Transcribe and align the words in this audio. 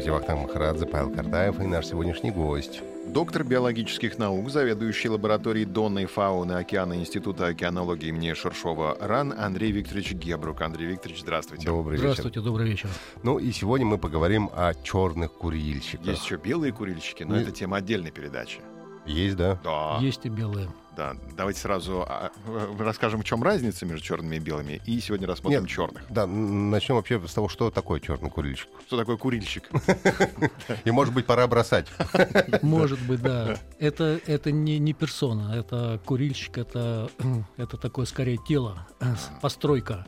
Здравствуйте. 0.00 0.10
Вахтанг 0.12 0.42
Махарадзе, 0.48 0.86
Павел 0.86 1.10
Картаев 1.10 1.60
и 1.60 1.64
наш 1.66 1.86
сегодняшний 1.86 2.30
гость. 2.30 2.82
Доктор 3.06 3.42
биологических 3.44 4.18
наук, 4.18 4.50
заведующий 4.50 5.08
лабораторией 5.08 5.64
Донной 5.66 6.06
фауны 6.06 6.52
океана 6.52 6.94
Института 6.94 7.46
океанологии 7.46 8.08
имени 8.08 8.32
Шершова 8.34 8.96
РАН 9.00 9.34
Андрей 9.38 9.72
Викторович 9.72 10.12
Гебрук. 10.12 10.60
Андрей 10.60 10.86
Викторович, 10.88 11.20
здравствуйте. 11.22 11.66
Добрый 11.66 11.98
Здравствуйте, 11.98 12.40
вечер. 12.40 12.42
добрый 12.50 12.68
вечер. 12.70 12.88
Ну 13.22 13.38
и 13.38 13.50
сегодня 13.52 13.86
мы 13.86 13.98
поговорим 13.98 14.50
о 14.54 14.74
черных 14.74 15.32
курильщиках. 15.32 16.06
Есть 16.06 16.24
еще 16.24 16.36
белые 16.36 16.72
курильщики, 16.72 17.22
но 17.22 17.36
Не- 17.36 17.42
это 17.42 17.52
тема 17.52 17.78
отдельной 17.78 18.10
передачи. 18.10 18.60
Есть, 19.06 19.36
да? 19.36 19.58
Да, 19.64 19.98
Есть 20.00 20.26
и 20.26 20.28
белые. 20.28 20.68
Да. 20.98 21.14
Давайте 21.36 21.60
сразу 21.60 22.04
а, 22.08 22.32
э, 22.44 22.74
расскажем, 22.80 23.20
в 23.20 23.24
чем 23.24 23.44
разница 23.44 23.86
между 23.86 24.04
черными 24.04 24.34
и 24.34 24.38
белыми, 24.40 24.82
и 24.84 24.98
сегодня 24.98 25.28
рассмотрим 25.28 25.60
Нет. 25.60 25.70
черных. 25.70 26.02
Да, 26.10 26.26
начнем 26.26 26.96
вообще 26.96 27.24
с 27.24 27.32
того, 27.32 27.48
что 27.48 27.70
такое 27.70 28.00
черный 28.00 28.30
курильщик. 28.30 28.68
Что 28.88 28.96
такое 28.96 29.16
курильщик? 29.16 29.70
И, 30.84 30.90
может 30.90 31.14
быть, 31.14 31.24
пора 31.24 31.46
бросать. 31.46 31.86
Может 32.62 33.00
быть, 33.02 33.22
да. 33.22 33.58
Это, 33.78 34.20
это 34.26 34.50
не, 34.50 34.80
не 34.80 34.92
персона, 34.92 35.54
это 35.54 36.00
курильщик, 36.04 36.58
это, 36.58 37.08
это 37.56 37.76
такое 37.76 38.04
скорее 38.04 38.38
тело, 38.38 38.88
э, 39.00 39.14
постройка. 39.40 40.04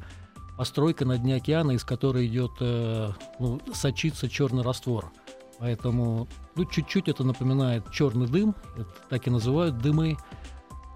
Постройка 0.59 1.05
на 1.05 1.19
дне 1.19 1.37
океана, 1.37 1.71
из 1.71 1.85
которой 1.85 2.27
идет, 2.27 2.51
э, 2.61 3.11
ну, 3.39 3.61
сочится 3.73 4.29
черный 4.29 4.65
раствор. 4.65 5.13
Поэтому, 5.61 6.27
ну, 6.57 6.65
чуть-чуть 6.65 7.09
это 7.09 7.23
напоминает 7.23 7.93
черный 7.93 8.27
дым, 8.27 8.57
это 8.77 8.91
так 9.09 9.27
и 9.27 9.31
называют 9.31 9.79
дымы, 9.79 10.17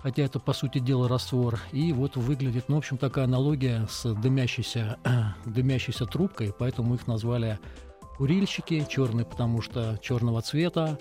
хотя 0.05 0.23
это, 0.23 0.39
по 0.39 0.53
сути 0.53 0.81
дела, 0.81 1.09
раствор. 1.09 1.59
И 1.73 1.91
вот 1.95 2.17
выглядит, 2.17 2.67
ну, 2.69 2.77
в 2.77 2.79
общем, 2.79 2.99
такая 2.99 3.25
аналогия 3.25 3.87
с 3.89 4.13
дымящейся, 4.13 4.99
дымящейся 5.47 6.05
трубкой, 6.05 6.53
поэтому 6.57 6.95
их 6.95 7.07
назвали 7.07 7.59
курильщики, 8.19 8.87
черные, 8.89 9.25
потому 9.25 9.63
что 9.63 9.99
черного 10.03 10.43
цвета, 10.43 10.99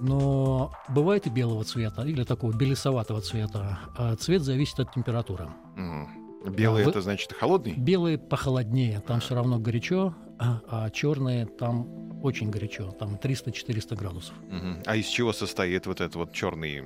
но 0.00 0.72
бывает 0.88 1.28
и 1.28 1.30
белого 1.30 1.62
цвета, 1.62 2.02
или 2.02 2.24
такого 2.24 2.52
белесоватого 2.52 3.20
цвета. 3.20 3.78
А 3.96 4.16
цвет 4.16 4.42
зависит 4.42 4.80
от 4.80 4.92
температуры. 4.92 5.48
М. 5.76 6.08
Белый 6.44 6.84
Вы- 6.84 6.90
это 6.90 7.00
значит 7.02 7.32
холодный? 7.32 7.74
Белые 7.74 8.18
похолоднее, 8.18 9.00
там 9.00 9.20
все 9.20 9.36
равно 9.36 9.60
горячо, 9.60 10.12
а, 10.40 10.60
а 10.68 10.90
черные 10.90 11.46
там 11.46 12.20
очень 12.24 12.50
горячо, 12.50 12.90
там 12.90 13.16
300-400 13.16 13.94
градусов. 13.94 14.34
Мгм. 14.50 14.82
А 14.86 14.96
из 14.96 15.06
чего 15.06 15.32
состоит 15.32 15.86
вот 15.86 16.00
этот 16.00 16.16
вот 16.16 16.32
черный 16.32 16.82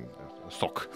сок? 0.51 0.89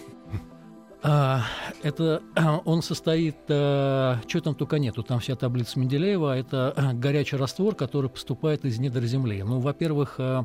А, 1.02 1.42
это 1.82 2.22
он 2.64 2.82
состоит, 2.82 3.36
что 3.46 4.40
там 4.42 4.54
только 4.54 4.78
нету, 4.78 5.02
там 5.02 5.20
вся 5.20 5.36
таблица 5.36 5.78
Менделеева, 5.78 6.36
это 6.38 6.72
а, 6.76 6.92
горячий 6.94 7.36
раствор, 7.36 7.74
который 7.74 8.08
поступает 8.08 8.64
из 8.64 8.78
недр 8.78 9.04
земли. 9.04 9.42
Ну, 9.42 9.60
во-первых, 9.60 10.16
а, 10.18 10.44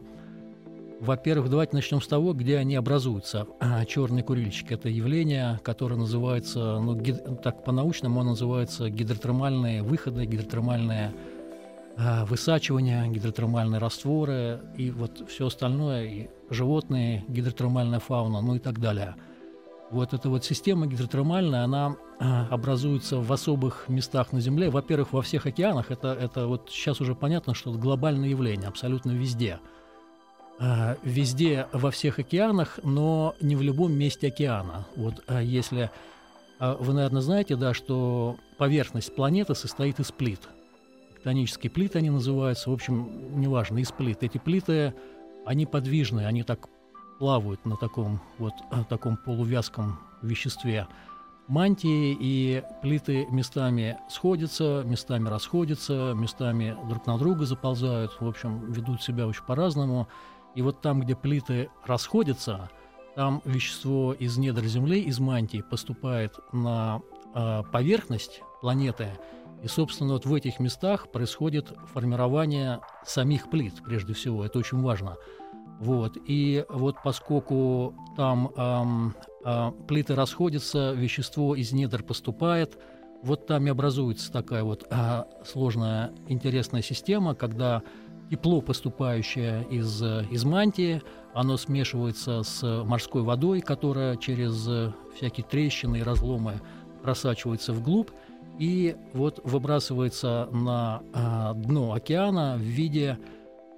во-первых, 0.99 1.49
давайте 1.49 1.77
начнем 1.77 2.01
с 2.01 2.07
того, 2.07 2.33
где 2.33 2.57
они 2.57 2.75
образуются. 2.75 3.47
А, 3.61 3.85
Черный 3.85 4.21
курильщик– 4.21 4.71
это 4.73 4.89
явление, 4.89 5.61
которое 5.63 5.95
называется, 5.95 6.77
ну, 6.79 6.93
гид- 6.93 7.41
так 7.41 7.63
по-научному, 7.63 8.19
оно 8.19 8.31
называется 8.31 8.89
гидротермальные 8.89 9.81
выходы, 9.81 10.25
гидротермальные 10.25 11.13
а, 12.01 12.23
высачивания, 12.23 13.07
гидротермальные 13.07 13.79
растворы 13.79 14.61
и 14.77 14.89
вот 14.89 15.29
все 15.29 15.47
остальное, 15.47 16.05
и 16.05 16.29
животные, 16.49 17.25
гидротермальная 17.27 17.99
фауна, 17.99 18.39
ну 18.39 18.55
и 18.55 18.59
так 18.59 18.79
далее. 18.79 19.15
Вот 19.91 20.13
эта 20.13 20.29
вот 20.29 20.45
система 20.45 20.87
гидротермальная, 20.87 21.65
она 21.65 21.97
а, 22.21 22.47
образуется 22.51 23.17
в 23.17 23.33
особых 23.33 23.89
местах 23.89 24.31
на 24.31 24.39
Земле. 24.39 24.69
Во-первых, 24.69 25.11
во 25.11 25.21
всех 25.21 25.45
океанах. 25.45 25.91
Это, 25.91 26.13
это 26.13 26.47
вот 26.47 26.69
сейчас 26.71 27.01
уже 27.01 27.15
понятно, 27.15 27.53
что 27.53 27.71
это 27.71 27.79
глобальное 27.79 28.29
явление, 28.29 28.69
абсолютно 28.69 29.11
везде. 29.11 29.59
А, 30.57 30.95
Везде, 31.03 31.67
во 31.73 31.91
всех 31.91 32.17
океанах, 32.17 32.79
но 32.81 33.35
не 33.41 33.57
в 33.57 33.61
любом 33.61 33.91
месте 33.91 34.27
океана. 34.27 34.85
Вот 34.95 35.21
если 35.41 35.91
вы, 36.59 36.93
наверное, 36.93 37.21
знаете, 37.21 37.57
да, 37.57 37.73
что 37.73 38.37
поверхность 38.57 39.13
планеты 39.13 39.53
состоит 39.53 39.99
из 39.99 40.13
плит. 40.13 40.47
Тектонические 41.19 41.69
плиты 41.69 41.97
они 41.97 42.09
называются, 42.09 42.69
в 42.69 42.73
общем, 42.73 43.41
неважно, 43.41 43.79
из 43.79 43.91
плит. 43.91 44.23
Эти 44.23 44.37
плиты, 44.37 44.93
они 45.45 45.65
подвижные, 45.65 46.27
они 46.27 46.43
так 46.43 46.69
плавают 47.19 47.65
на 47.65 47.75
таком 47.75 48.21
вот 48.37 48.53
а, 48.71 48.85
таком 48.85 49.17
полувязком 49.17 49.99
веществе 50.21 50.87
мантии, 51.49 52.15
и 52.17 52.63
плиты 52.81 53.27
местами 53.31 53.97
сходятся, 54.09 54.83
местами 54.85 55.27
расходятся, 55.27 56.13
местами 56.15 56.77
друг 56.87 57.05
на 57.05 57.17
друга 57.17 57.45
заползают, 57.45 58.15
в 58.21 58.25
общем, 58.25 58.71
ведут 58.71 59.03
себя 59.03 59.27
очень 59.27 59.43
по-разному. 59.43 60.07
И 60.55 60.61
вот 60.61 60.79
там, 60.79 61.01
где 61.01 61.17
плиты 61.17 61.69
расходятся, 61.85 62.69
там 63.15 63.41
вещество 63.43 64.13
из 64.13 64.37
недр 64.37 64.63
Земли, 64.63 65.01
из 65.01 65.19
мантии, 65.19 65.65
поступает 65.69 66.39
на 66.53 67.01
а, 67.33 67.63
поверхность 67.63 68.41
планеты, 68.61 69.09
и, 69.63 69.67
собственно, 69.67 70.13
вот 70.13 70.25
в 70.25 70.33
этих 70.33 70.59
местах 70.59 71.11
происходит 71.11 71.73
формирование 71.93 72.79
самих 73.05 73.49
плит, 73.49 73.73
прежде 73.85 74.13
всего, 74.13 74.45
это 74.45 74.59
очень 74.59 74.81
важно. 74.81 75.17
Вот. 75.79 76.17
И 76.25 76.65
вот 76.69 76.97
поскольку 77.03 77.95
там 78.17 78.51
ам, 78.57 79.15
а, 79.45 79.71
плиты 79.87 80.15
расходятся, 80.15 80.91
вещество 80.91 81.55
из 81.55 81.71
недр 81.71 82.03
поступает, 82.03 82.77
вот 83.23 83.47
там 83.47 83.67
и 83.67 83.69
образуется 83.69 84.31
такая 84.31 84.63
вот 84.63 84.85
а, 84.89 85.27
сложная, 85.45 86.11
интересная 86.27 86.81
система, 86.81 87.33
когда 87.35 87.81
тепло, 88.29 88.61
поступающее 88.61 89.65
из, 89.71 90.03
э, 90.03 90.25
из 90.29 90.45
мантии, 90.45 91.01
оно 91.33 91.57
смешивается 91.57 92.43
с 92.43 92.83
морской 92.83 93.23
водой, 93.23 93.61
которая 93.61 94.17
через 94.17 94.67
э, 94.67 94.91
всякие 95.15 95.45
трещины 95.45 95.97
и 95.97 96.03
разломы 96.03 96.61
просачивается 97.01 97.73
вглубь, 97.73 98.11
и 98.59 98.97
вот 99.13 99.39
выбрасывается 99.43 100.49
на 100.51 101.01
а, 101.13 101.53
дно 101.53 101.93
океана 101.93 102.55
в 102.57 102.61
виде 102.61 103.17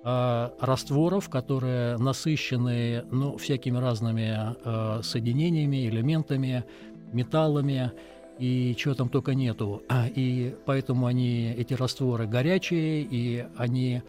а, 0.03 0.53
растворов, 0.59 1.29
которые 1.29 1.97
насыщены 1.97 3.05
ну, 3.11 3.37
всякими 3.37 3.77
разными 3.77 4.33
а, 4.33 5.01
соединениями, 5.03 5.87
элементами, 5.87 6.65
металлами 7.13 7.91
и 8.39 8.75
чего 8.75 8.95
там 8.95 9.09
только 9.09 9.35
нету. 9.35 9.83
И 10.15 10.55
поэтому 10.65 11.05
они, 11.05 11.53
эти 11.55 11.75
растворы 11.75 12.25
горячие, 12.25 13.01
и 13.03 13.45
они 13.57 14.01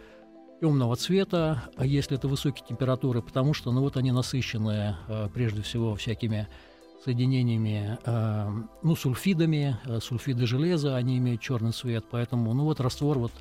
темного 0.63 0.97
цвета, 0.97 1.65
если 1.79 2.17
это 2.17 2.29
высокие 2.29 2.65
температуры, 2.67 3.21
потому 3.21 3.53
что 3.53 3.73
ну, 3.73 3.83
вот 3.83 3.99
они 3.99 4.11
насыщены 4.11 4.97
а, 5.07 5.29
прежде 5.29 5.61
всего 5.61 5.95
всякими 5.97 6.49
соединениями, 7.05 7.99
а, 8.05 8.53
ну, 8.83 8.97
сульфидами, 8.97 9.77
а, 9.85 10.01
сульфиды 10.01 10.47
железа, 10.47 10.97
они 10.97 11.19
имеют 11.19 11.41
черный 11.41 11.73
цвет, 11.73 12.05
поэтому, 12.11 12.53
ну, 12.55 12.65
вот 12.65 12.81
раствор 12.81 13.19
вот 13.19 13.33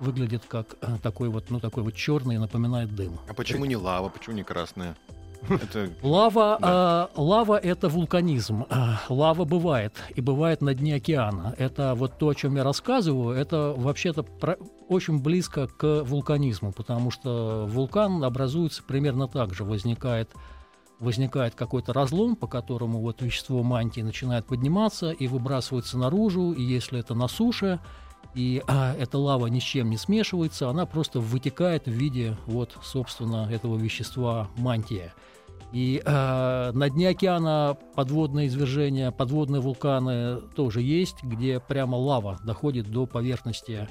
выглядит 0.00 0.42
как 0.46 0.76
а, 0.80 0.98
такой 0.98 1.28
вот, 1.28 1.50
ну, 1.50 1.60
такой 1.60 1.82
вот 1.82 1.94
черный, 1.94 2.38
напоминает 2.38 2.94
дым. 2.94 3.18
А 3.28 3.34
почему 3.34 3.64
не 3.64 3.76
лава, 3.76 4.08
почему 4.08 4.36
не 4.36 4.42
красная? 4.42 4.96
Это 5.48 5.90
Лава, 6.02 6.58
а, 6.62 7.10
лава 7.16 7.58
это 7.58 7.88
вулканизм. 7.88 8.64
А, 8.70 9.00
Лава 9.10 9.44
бывает 9.44 9.92
и 10.14 10.22
бывает 10.22 10.62
на 10.62 10.74
дне 10.74 10.94
океана. 10.94 11.54
Это 11.58 11.94
вот 11.94 12.18
то, 12.18 12.28
о 12.28 12.34
чем 12.34 12.56
я 12.56 12.64
рассказываю, 12.64 13.36
это 13.36 13.74
вообще-то 13.76 14.22
про- 14.22 14.56
очень 14.88 15.20
близко 15.20 15.66
к 15.66 16.02
вулканизму, 16.04 16.72
потому 16.72 17.10
что 17.10 17.66
вулкан 17.68 18.24
образуется 18.24 18.82
примерно 18.82 19.28
так 19.28 19.54
же, 19.54 19.64
возникает 19.64 20.30
возникает 21.04 21.54
какой-то 21.54 21.92
разлом, 21.92 22.34
по 22.34 22.48
которому 22.48 23.00
вот 23.00 23.22
вещество 23.22 23.62
мантии 23.62 24.00
начинает 24.00 24.46
подниматься 24.46 25.10
и 25.12 25.28
выбрасывается 25.28 25.98
наружу, 25.98 26.52
и 26.52 26.62
если 26.62 26.98
это 26.98 27.14
на 27.14 27.28
суше, 27.28 27.78
и 28.34 28.62
а, 28.66 28.94
эта 28.98 29.18
лава 29.18 29.46
ни 29.46 29.60
с 29.60 29.62
чем 29.62 29.90
не 29.90 29.96
смешивается, 29.96 30.68
она 30.68 30.86
просто 30.86 31.20
вытекает 31.20 31.86
в 31.86 31.92
виде 31.92 32.36
вот, 32.46 32.76
собственно, 32.82 33.48
этого 33.50 33.76
вещества 33.76 34.48
мантия. 34.56 35.14
И 35.72 36.00
э, 36.04 36.70
на 36.72 36.88
дне 36.88 37.08
океана 37.08 37.76
подводные 37.96 38.46
извержения, 38.46 39.10
подводные 39.10 39.60
вулканы 39.60 40.40
тоже 40.54 40.82
есть, 40.82 41.22
где 41.24 41.58
прямо 41.58 41.96
лава 41.96 42.38
доходит 42.44 42.90
до 42.90 43.06
поверхности, 43.06 43.88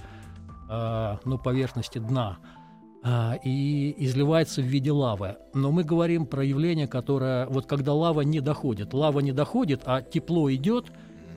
э, 0.69 1.17
ну, 1.25 1.37
поверхности 1.37 1.99
дна 1.99 2.37
э, 3.03 3.31
и 3.43 3.95
изливается 4.05 4.61
в 4.61 4.65
виде 4.65 4.91
лавы. 4.91 5.37
Но 5.53 5.71
мы 5.71 5.83
говорим 5.83 6.25
про 6.25 6.43
явление, 6.43 6.87
которое 6.87 7.47
вот 7.47 7.65
когда 7.65 7.93
лава 7.93 8.21
не 8.21 8.39
доходит, 8.39 8.93
лава 8.93 9.19
не 9.19 9.31
доходит, 9.31 9.81
а 9.85 10.01
тепло 10.01 10.51
идет, 10.53 10.91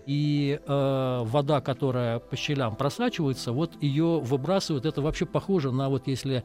и 0.06 0.60
э, 0.64 1.22
вода, 1.24 1.60
которая 1.60 2.20
по 2.20 2.36
щелям 2.36 2.76
просачивается, 2.76 3.52
вот 3.52 3.72
ее 3.82 4.20
выбрасывают. 4.20 4.86
Это 4.86 5.02
вообще 5.02 5.26
похоже 5.26 5.72
на 5.72 5.88
вот 5.88 6.06
если 6.06 6.44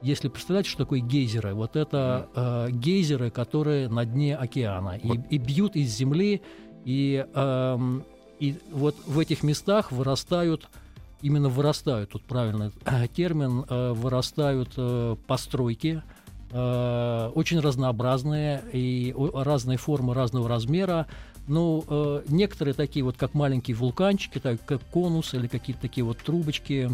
если 0.00 0.28
представлять, 0.28 0.66
что 0.66 0.84
такое 0.84 1.00
гейзеры, 1.00 1.54
вот 1.54 1.74
это 1.74 2.28
э, 2.34 2.70
гейзеры, 2.70 3.30
которые 3.30 3.88
на 3.88 4.04
дне 4.04 4.36
океана 4.36 4.96
и, 4.96 5.08
и 5.30 5.38
бьют 5.38 5.74
из 5.74 5.90
земли, 5.90 6.42
и, 6.84 7.26
э, 7.34 7.78
и 8.38 8.58
вот 8.70 8.94
в 9.06 9.18
этих 9.18 9.42
местах 9.42 9.90
вырастают, 9.90 10.68
именно 11.22 11.48
вырастают, 11.48 12.10
тут 12.10 12.22
правильный 12.22 12.70
термин, 13.14 13.64
э, 13.68 13.92
вырастают 13.92 14.72
э, 14.76 15.16
постройки, 15.26 16.02
э, 16.50 17.30
очень 17.34 17.60
разнообразные 17.60 18.62
и 18.72 19.14
разные 19.34 19.78
формы 19.78 20.14
разного 20.14 20.48
размера. 20.48 21.06
Ну, 21.46 21.84
э, 21.88 22.22
некоторые 22.28 22.74
такие 22.74 23.04
вот, 23.04 23.16
как 23.16 23.34
маленькие 23.34 23.76
вулканчики, 23.76 24.38
так, 24.38 24.64
как 24.64 24.82
конус 24.90 25.34
или 25.34 25.46
какие-то 25.46 25.82
такие 25.82 26.04
вот 26.04 26.18
трубочки, 26.18 26.90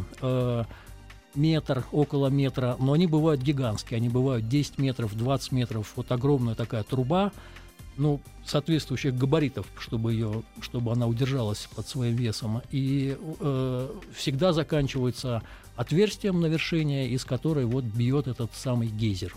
метр, 1.35 1.85
около 1.91 2.29
метра, 2.29 2.77
но 2.79 2.93
они 2.93 3.09
бывают 3.09 3.41
гигантские, 3.43 3.97
они 3.97 4.09
бывают 4.09 4.49
10 4.49 4.79
метров, 4.79 5.17
20 5.17 5.51
метров, 5.51 5.93
вот 5.97 6.13
огромная 6.13 6.55
такая 6.55 6.85
труба, 6.85 7.33
ну, 7.97 8.21
соответствующих 8.45 9.17
габаритов, 9.17 9.67
чтобы 9.79 10.13
ее, 10.13 10.43
чтобы 10.61 10.93
она 10.93 11.07
удержалась 11.07 11.69
под 11.75 11.87
своим 11.89 12.17
весом, 12.17 12.63
и 12.71 13.17
э, 13.41 13.89
всегда 14.15 14.53
заканчивается 14.53 15.43
отверстием 15.77 16.41
на 16.41 16.47
вершине, 16.47 17.09
из 17.09 17.25
которой 17.25 17.65
вот 17.65 17.85
бьет 17.85 18.29
этот 18.29 18.55
самый 18.55 18.89
гейзер. 18.89 19.35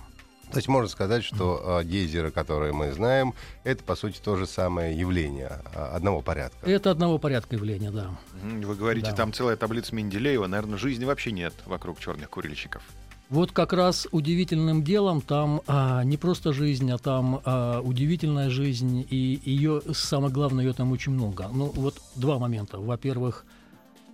То 0.51 0.57
есть 0.59 0.69
можно 0.69 0.88
сказать, 0.88 1.25
что 1.25 1.81
э, 1.81 1.83
гейзеры, 1.83 2.31
которые 2.31 2.71
мы 2.71 2.94
знаем, 2.94 3.33
это 3.65 3.83
по 3.83 3.95
сути 3.95 4.19
то 4.24 4.38
же 4.38 4.48
самое 4.48 4.98
явление 4.98 5.59
э, 5.74 5.80
одного 5.94 6.21
порядка. 6.21 6.69
Это 6.69 6.92
одного 6.92 7.18
порядка 7.18 7.56
явление, 7.57 7.92
да. 7.92 8.12
Вы 8.42 8.75
говорите, 8.75 9.09
Да. 9.09 9.15
там 9.15 9.33
целая 9.33 9.57
таблица 9.57 9.94
Менделеева. 9.94 10.48
Наверное, 10.48 10.77
жизни 10.77 11.04
вообще 11.04 11.31
нет 11.33 11.54
вокруг 11.65 12.00
черных 12.00 12.30
курильщиков. 12.30 12.81
Вот 13.30 13.52
как 13.52 13.74
раз 13.74 14.08
удивительным 14.12 14.84
делом 14.84 15.22
там 15.22 15.62
а, 15.68 16.04
не 16.06 16.16
просто 16.16 16.54
жизнь, 16.54 16.90
а 16.92 16.98
там 16.98 17.42
а, 17.44 17.82
удивительная 17.82 18.50
жизнь, 18.50 19.06
и 19.10 19.42
ее, 19.44 19.82
самое 19.94 20.32
главное, 20.32 20.64
ее 20.64 20.74
там 20.74 20.94
очень 20.94 21.12
много. 21.12 21.50
Ну, 21.54 21.66
вот 21.76 22.02
два 22.16 22.40
момента. 22.40 22.80
Во-первых, 22.80 23.46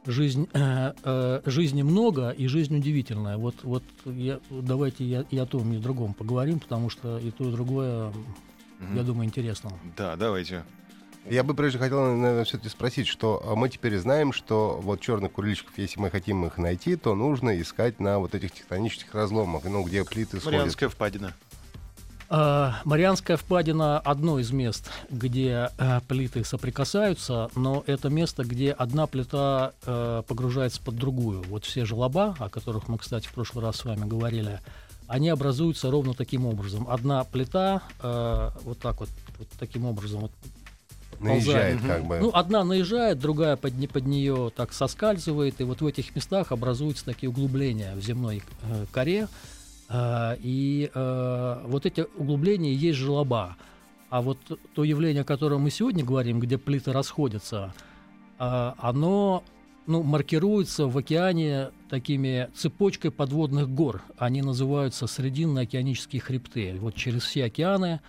жизнь, 0.05 0.49
э, 0.53 0.93
э, 1.03 1.41
жизни 1.45 1.83
много 1.83 2.31
и 2.31 2.47
жизнь 2.47 2.75
удивительная. 2.75 3.37
Вот, 3.37 3.55
вот 3.63 3.83
я, 4.05 4.39
давайте 4.49 5.05
я, 5.05 5.23
и 5.29 5.37
о 5.37 5.45
том, 5.45 5.71
и 5.71 5.77
о 5.77 5.79
другом 5.79 6.13
поговорим, 6.13 6.59
потому 6.59 6.89
что 6.89 7.19
и 7.19 7.31
то, 7.31 7.47
и 7.47 7.51
другое, 7.51 8.11
Мгм. 8.79 8.95
я 8.95 9.03
думаю, 9.03 9.27
интересно. 9.27 9.71
Да, 9.95 10.15
давайте. 10.15 10.63
Я 11.29 11.43
бы 11.43 11.53
прежде 11.53 11.79
хотел, 11.79 12.01
наверное, 12.15 12.43
все-таки 12.43 12.69
спросить, 12.69 13.07
что 13.07 13.41
э, 13.45 13.55
мы 13.55 13.69
теперь 13.69 13.97
знаем, 13.97 14.33
что 14.33 14.79
вот 14.81 14.99
черных 14.99 15.31
курильщиков, 15.31 15.77
если 15.77 15.99
мы 15.99 16.09
хотим 16.09 16.45
их 16.45 16.57
найти, 16.57 16.95
то 16.97 17.15
нужно 17.15 17.59
искать 17.61 17.99
на 17.99 18.19
вот 18.19 18.35
этих 18.35 18.51
тектонических 18.51 19.13
разломах, 19.15 19.63
ну, 19.63 19.83
где 19.83 20.03
плиты 20.03 20.39
сходят. 20.39 20.59
Марианская 20.59 20.89
впадина. 20.89 21.33
А, 22.29 22.81
Марианская 22.83 23.37
впадина– 23.37 23.99
одно 23.99 24.39
из 24.39 24.51
мест, 24.51 24.89
где 25.09 25.69
э, 25.77 26.01
плиты 26.07 26.43
соприкасаются, 26.43 27.49
но 27.55 27.83
это 27.87 28.09
место, 28.09 28.43
где 28.43 28.71
одна 28.71 29.07
плита 29.07 29.73
э, 29.85 30.23
погружается 30.27 30.81
под 30.81 30.95
другую. 30.95 31.43
Вот 31.43 31.63
все 31.63 31.85
желоба, 31.85 32.35
о 32.39 32.49
которых 32.49 32.87
мы, 32.87 32.97
кстати, 32.97 33.27
в 33.27 33.33
прошлый 33.33 33.63
раз 33.63 33.77
с 33.77 33.85
вами 33.85 34.05
говорили, 34.05 34.59
они 35.07 35.29
образуются 35.29 35.91
ровно 35.91 36.13
таким 36.13 36.45
образом. 36.45 36.87
Одна 36.89 37.23
плита 37.23 37.83
э, 38.01 38.49
вот 38.63 38.79
так 38.79 38.99
вот, 38.99 39.09
вот 39.37 39.47
таким 39.59 39.85
образом 39.85 40.21
вот 40.21 40.31
Наезжает 41.23 41.79
Мгм. 41.79 41.87
как 41.87 42.05
бы. 42.05 42.19
ну, 42.19 42.31
одна 42.33 42.63
наезжает, 42.63 43.19
другая 43.19 43.55
под, 43.55 43.73
не- 43.75 43.87
под 43.87 44.05
нее 44.05 44.51
так 44.55 44.73
соскальзывает, 44.73 45.59
и 45.61 45.63
вот 45.63 45.81
в 45.81 45.85
этих 45.87 46.15
местах 46.15 46.51
образуются 46.51 47.05
такие 47.05 47.29
углубления 47.29 47.95
в 47.95 48.01
земной 48.01 48.43
э, 48.63 48.85
коре, 48.91 49.27
э, 49.89 50.35
и 50.39 50.89
э, 50.93 51.61
вот 51.65 51.85
эти 51.85 52.05
углубления 52.17 52.73
есть 52.73 52.99
желоба. 52.99 53.55
А 54.09 54.21
вот 54.21 54.37
то 54.75 54.83
явление, 54.83 55.21
о 55.21 55.25
котором 55.25 55.61
мы 55.61 55.71
сегодня 55.71 56.05
говорим, 56.05 56.39
где 56.39 56.57
плиты 56.57 56.91
расходятся, 56.91 57.73
э, 58.39 58.71
оно 58.77 59.43
ну, 59.85 60.01
маркируется 60.03 60.87
в 60.87 60.97
океане 60.97 61.71
такими 61.89 62.49
цепочкой 62.55 63.11
подводных 63.11 63.69
гор. 63.69 64.01
Они 64.17 64.41
называются 64.41 65.07
срединно-океанические 65.07 66.21
хребты. 66.21 66.75
Вот 66.79 66.95
через 66.95 67.23
все 67.23 67.45
океаны 67.45 67.99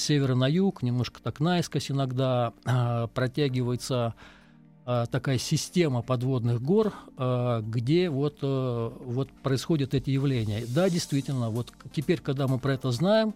с 0.00 0.04
севера 0.04 0.34
на 0.34 0.48
юг, 0.48 0.82
немножко 0.82 1.20
так 1.22 1.40
наискось 1.40 1.90
иногда 1.90 2.52
а, 2.64 3.06
протягивается 3.08 4.14
а, 4.86 5.06
такая 5.06 5.38
система 5.38 6.02
подводных 6.02 6.60
гор, 6.62 6.92
а, 7.16 7.60
где 7.60 8.08
вот, 8.10 8.38
э, 8.42 8.90
вот 9.04 9.30
происходят 9.42 9.94
эти 9.94 10.10
явления. 10.10 10.64
Да, 10.66 10.88
действительно, 10.88 11.50
вот 11.50 11.72
теперь, 11.92 12.20
когда 12.20 12.48
мы 12.48 12.58
про 12.58 12.74
это 12.74 12.90
знаем, 12.90 13.34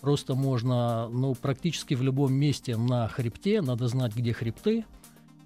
просто 0.00 0.34
можно, 0.34 1.08
ну, 1.08 1.34
практически 1.34 1.94
в 1.94 2.02
любом 2.02 2.34
месте 2.34 2.76
на 2.76 3.08
хребте, 3.08 3.62
надо 3.62 3.86
знать, 3.88 4.14
где 4.14 4.32
хребты, 4.32 4.84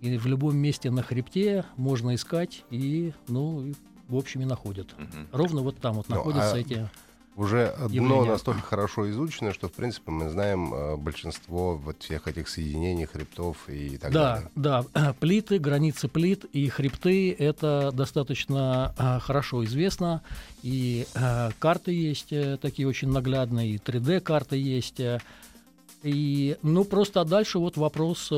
и 0.00 0.16
в 0.16 0.26
любом 0.26 0.56
месте 0.56 0.90
на 0.90 1.02
хребте 1.02 1.64
можно 1.76 2.14
искать, 2.14 2.64
и, 2.70 3.12
ну, 3.28 3.72
в 4.08 4.16
общем, 4.16 4.42
и 4.42 4.44
находят. 4.44 4.94
Мгм. 4.98 5.28
Ровно 5.32 5.62
вот 5.62 5.78
там 5.78 5.94
вот 5.94 6.08
Ну, 6.08 6.16
находятся 6.16 6.54
а 6.54 6.58
эти... 6.58 6.88
Уже 7.36 7.74
дно 7.88 8.24
настолько 8.24 8.60
хорошо 8.60 9.10
изучено, 9.10 9.52
что, 9.52 9.68
в 9.68 9.72
принципе, 9.72 10.12
мы 10.12 10.28
знаем 10.30 10.72
э, 10.72 10.96
большинство 10.96 11.76
вот 11.76 12.00
всех 12.02 12.28
этих 12.28 12.48
соединений, 12.48 13.06
хребтов 13.06 13.68
и 13.68 13.96
так 13.98 14.12
Да, 14.12 14.34
далее. 14.54 14.84
да, 14.94 15.14
плиты, 15.20 15.58
границы 15.58 16.06
плит 16.06 16.44
и 16.44 16.68
хребты 16.68 17.32
это 17.32 17.90
достаточно 17.92 18.94
а, 18.96 19.18
хорошо 19.18 19.64
известно. 19.64 20.22
И 20.62 21.06
а, 21.14 21.50
карты 21.58 21.92
есть 21.92 22.32
э, 22.32 22.56
такие 22.60 22.86
очень 22.86 23.08
наглядные, 23.08 23.70
и 23.70 23.78
3D-карты 23.78 24.56
есть. 24.56 25.00
И, 26.04 26.56
ну, 26.62 26.84
просто 26.84 27.22
а 27.22 27.24
дальше 27.24 27.58
вот 27.58 27.76
вопрос, 27.76 28.28
э, 28.30 28.34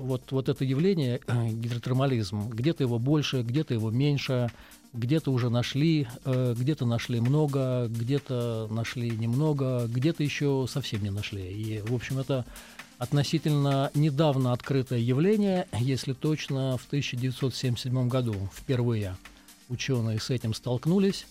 вот, 0.00 0.22
вот 0.30 0.48
это 0.48 0.64
явление, 0.64 1.20
гидротермализм, 1.26 2.48
где-то 2.48 2.84
его 2.84 2.98
больше, 2.98 3.42
где-то 3.42 3.74
его 3.74 3.90
меньше, 3.90 4.50
где-то 4.92 5.30
уже 5.30 5.48
нашли, 5.50 6.06
э, 6.24 6.54
где-то 6.56 6.84
нашли 6.86 7.20
много, 7.20 7.86
где-то 7.88 8.68
нашли 8.70 9.10
немного, 9.10 9.86
где-то 9.88 10.22
еще 10.22 10.66
совсем 10.68 11.02
не 11.02 11.10
нашли. 11.10 11.42
И, 11.50 11.80
в 11.80 11.94
общем, 11.94 12.18
это 12.18 12.44
относительно 12.98 13.90
недавно 13.94 14.52
открытое 14.52 14.98
явление, 15.00 15.66
если 15.78 16.12
точно, 16.12 16.76
в 16.78 16.86
1977 16.86 18.08
году 18.08 18.34
впервые 18.54 19.16
ученые 19.68 20.20
с 20.20 20.30
этим 20.30 20.54
столкнулись. 20.54 21.26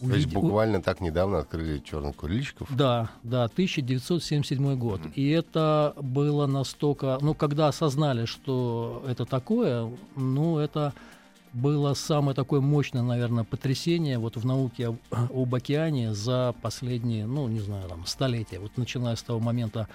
То 0.00 0.06
есть 0.14 0.26
Увид- 0.26 0.36
у- 0.38 0.42
буквально 0.42 0.82
так 0.82 1.00
недавно 1.00 1.38
открыли 1.38 1.78
черных 1.78 2.16
курильщиков. 2.16 2.68
Да, 2.74 3.10
да, 3.22 3.44
1977 3.48 4.76
год. 4.76 5.00
И 5.14 5.28
это 5.30 5.94
было 6.00 6.46
настолько... 6.46 7.18
Ну, 7.20 7.34
когда 7.34 7.68
осознали, 7.68 8.24
что 8.26 9.04
это 9.08 9.24
такое, 9.24 9.90
ну, 10.16 10.58
это 10.58 10.92
было 11.54 11.94
самое 11.94 12.34
такое 12.34 12.60
мощное, 12.60 13.02
наверное, 13.02 13.44
потрясение 13.44 14.18
вот 14.18 14.36
в 14.36 14.44
науке 14.44 14.88
об, 14.88 14.96
об 15.10 15.54
океане 15.54 16.12
за 16.12 16.54
последние, 16.60 17.26
ну, 17.26 17.48
не 17.48 17.60
знаю, 17.60 17.88
там, 17.88 18.04
столетия. 18.06 18.58
Вот 18.58 18.76
начиная 18.76 19.16
с 19.16 19.22
того 19.22 19.40
момента, 19.40 19.88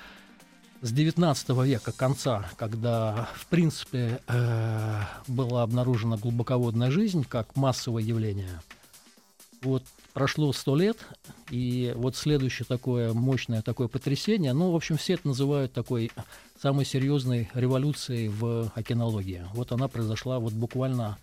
с 0.81 0.91
19 0.91 1.49
века 1.65 1.91
конца, 1.91 2.49
когда, 2.55 3.27
в 3.35 3.45
принципе, 3.47 4.21
э, 4.27 5.01
была 5.27 5.63
обнаружена 5.63 6.15
глубоководная 6.15 6.89
жизнь 6.89 7.25
как 7.27 7.57
массовое 7.57 8.01
явление. 8.01 8.61
Вот 9.61 9.83
прошло 10.13 10.53
сто 10.53 10.77
лет, 10.77 10.97
и 11.49 11.93
вот 11.97 12.15
следующее 12.15 12.65
такое 12.65 13.11
мощное 13.11 13.61
такое 13.61 13.89
потрясение, 13.89 14.53
ну, 14.53 14.71
в 14.71 14.75
общем, 14.75 14.95
все 14.95 15.15
это 15.15 15.27
называют 15.27 15.73
такой 15.73 16.11
самой 16.61 16.85
серьезной 16.85 17.49
революцией 17.53 18.29
в 18.29 18.71
океанологии. 18.75 19.45
Вот 19.53 19.73
она 19.73 19.89
произошла 19.89 20.39
вот 20.39 20.53
буквально 20.53 21.17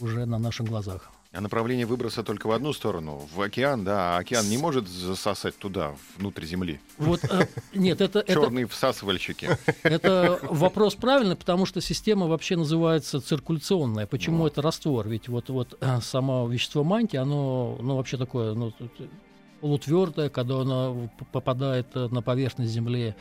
уже 0.00 0.26
на 0.26 0.38
наших 0.38 0.66
глазах. 0.66 1.10
А 1.32 1.40
направление 1.40 1.86
выброса 1.86 2.24
только 2.24 2.48
в 2.48 2.50
одну 2.50 2.72
сторону, 2.72 3.28
в 3.32 3.40
океан, 3.40 3.84
да, 3.84 4.16
а 4.16 4.18
океан 4.18 4.48
не 4.48 4.58
может 4.58 4.88
засосать 4.88 5.56
туда, 5.56 5.94
внутрь 6.18 6.44
Земли. 6.44 6.80
Вот, 6.98 7.22
э, 7.22 7.46
нет, 7.72 8.00
это, 8.00 8.18
это, 8.18 8.32
Черные 8.32 8.66
всасывальщики. 8.66 9.48
Это 9.84 10.40
вопрос 10.42 10.96
правильный, 10.96 11.36
потому 11.36 11.66
что 11.66 11.80
система 11.80 12.26
вообще 12.26 12.56
называется 12.56 13.20
циркуляционная. 13.20 14.06
Почему 14.06 14.38
Ну. 14.38 14.46
это 14.48 14.60
раствор? 14.60 15.08
Ведь 15.08 15.28
вот, 15.28 15.50
вот 15.50 15.78
э, 15.80 16.00
само 16.00 16.48
вещество 16.48 16.82
мантии, 16.82 17.16
оно 17.16 17.78
ну, 17.80 17.96
вообще 17.96 18.16
такое, 18.16 18.54
ну, 18.54 18.72
полутвердое, 19.60 20.30
когда 20.30 20.60
оно 20.60 21.10
попадает 21.32 21.86
э, 21.94 22.08
на 22.10 22.22
поверхность 22.22 22.72
Земли, 22.72 23.14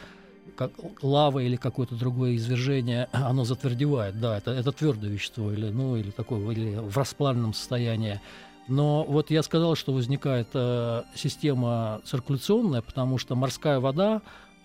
как 0.55 0.71
лава 1.01 1.39
или 1.39 1.55
какое-то 1.55 1.95
другое 1.95 2.35
извержение, 2.35 3.07
оно 3.11 3.45
затвердевает. 3.45 4.19
Да, 4.19 4.37
это, 4.37 4.51
это 4.51 4.71
твердое 4.71 5.09
вещество 5.09 5.51
или, 5.51 5.69
ну, 5.69 5.95
или 5.95 6.11
такое, 6.11 6.39
или 6.51 6.75
в 6.75 6.97
расплавленном 6.97 7.53
состоянии. 7.53 8.19
Но 8.67 9.03
вот 9.03 9.31
я 9.31 9.41
сказал, 9.41 9.75
что 9.75 9.93
возникает 9.93 10.49
э, 10.53 11.01
система 11.15 12.01
циркуляционная, 12.05 12.81
потому 12.81 13.17
что 13.17 13.35
морская 13.35 13.79
вода 13.79 14.21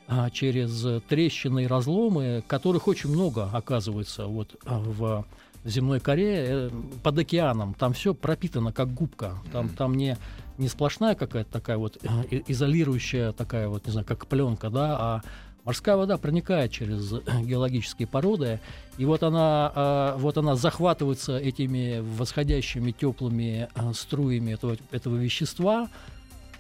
э, 0.09 0.29
через 0.31 1.03
трещины 1.09 1.65
и 1.65 1.67
разломы, 1.67 2.45
которых 2.47 2.87
очень 2.87 3.11
много 3.11 3.49
оказывается 3.51 4.27
вот, 4.27 4.57
э, 4.67 4.77
в 4.77 5.25
земной 5.65 6.01
коре, 6.01 6.45
э, 6.47 6.71
под 7.03 7.19
океаном, 7.19 7.75
там 7.75 7.93
все 7.93 8.15
пропитано 8.15 8.73
как 8.73 8.93
губка. 8.93 9.39
Там, 9.53 9.69
там 9.71 9.95
не, 9.95 10.17
не 10.59 10.69
сплошная 10.69 11.15
какая-то 11.15 11.51
такая 11.51 11.79
вот 11.79 11.99
э, 12.03 12.43
изолирующая 12.47 13.33
такая 13.33 13.69
вот, 13.69 13.87
не 13.87 13.93
знаю, 13.93 14.07
как 14.07 14.27
пленка, 14.27 14.71
да, 14.71 14.97
а 14.99 15.23
Морская 15.65 15.97
вода 15.97 16.19
проникает 16.19 16.73
через 16.73 17.11
геологические 17.43 18.07
породы, 18.07 18.61
и 18.99 19.05
вот 19.05 19.23
она, 19.23 19.73
а, 19.75 20.17
вот 20.19 20.37
она 20.37 20.57
захватывается 20.57 21.39
этими 21.39 22.01
восходящими 22.01 22.91
теплыми 22.91 23.69
а, 23.75 23.95
струями 23.95 24.53
этого, 24.53 24.77
этого 24.91 25.17
вещества, 25.17 25.89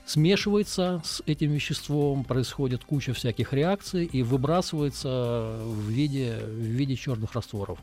смешивается 0.06 1.02
с 1.04 1.22
этим 1.26 1.52
веществом, 1.52 2.24
происходит 2.24 2.84
куча 2.84 3.12
всяких 3.12 3.52
реакций 3.52 4.04
и 4.04 4.22
выбрасывается 4.22 5.58
в 5.64 5.88
виде, 5.88 6.38
в 6.42 6.50
виде 6.50 6.96
черных 6.96 7.34
растворов. 7.34 7.78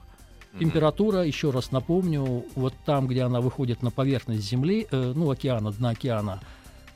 Температура, 0.59 1.21
еще 1.23 1.51
раз 1.51 1.71
напомню, 1.71 2.45
вот 2.55 2.73
там, 2.85 3.07
где 3.07 3.21
она 3.21 3.39
выходит 3.39 3.81
на 3.83 3.89
поверхность 3.89 4.43
Земли, 4.43 4.85
э, 4.91 5.13
ну, 5.15 5.31
океана, 5.31 5.71
дна 5.71 5.91
океана, 5.91 6.41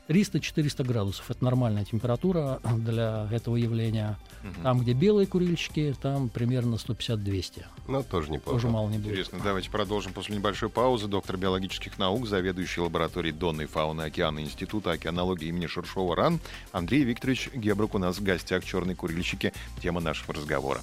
300-400 0.08 0.84
градусов. 0.84 1.30
Это 1.30 1.44
нормальная 1.44 1.84
температура 1.84 2.60
для 2.76 3.28
этого 3.30 3.56
явления. 3.56 4.18
Угу. 4.42 4.62
Там, 4.62 4.80
где 4.80 4.92
белые 4.92 5.26
курильщики, 5.26 5.94
там 6.00 6.28
примерно 6.28 6.76
150-200. 6.76 7.64
Ну, 7.88 8.02
тоже 8.02 8.30
неплохо. 8.30 8.56
Тоже 8.58 8.68
мало 8.68 8.88
не 8.88 8.98
будет. 8.98 9.12
Интересно. 9.12 9.40
Давайте 9.42 9.70
продолжим 9.70 10.12
после 10.12 10.36
небольшой 10.36 10.68
паузы. 10.68 11.08
Доктор 11.08 11.36
биологических 11.36 11.98
наук, 11.98 12.26
заведующий 12.26 12.80
лабораторией 12.80 13.34
Донной 13.34 13.66
фауны 13.66 14.02
океана 14.02 14.40
Института 14.40 14.92
океанологии 14.92 15.48
имени 15.48 15.66
Шершова 15.66 16.16
РАН 16.16 16.40
Андрей 16.72 17.04
Викторович 17.04 17.50
Гебрук 17.54 17.94
у 17.94 17.98
нас 17.98 18.18
в 18.18 18.22
гостях 18.22 18.64
«Черные 18.64 18.96
курильщики». 18.96 19.52
Тема 19.82 20.00
нашего 20.00 20.34
разговора. 20.34 20.82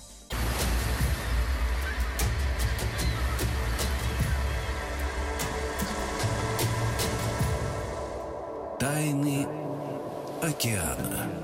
Тайны 9.04 9.46
океана. 10.42 11.43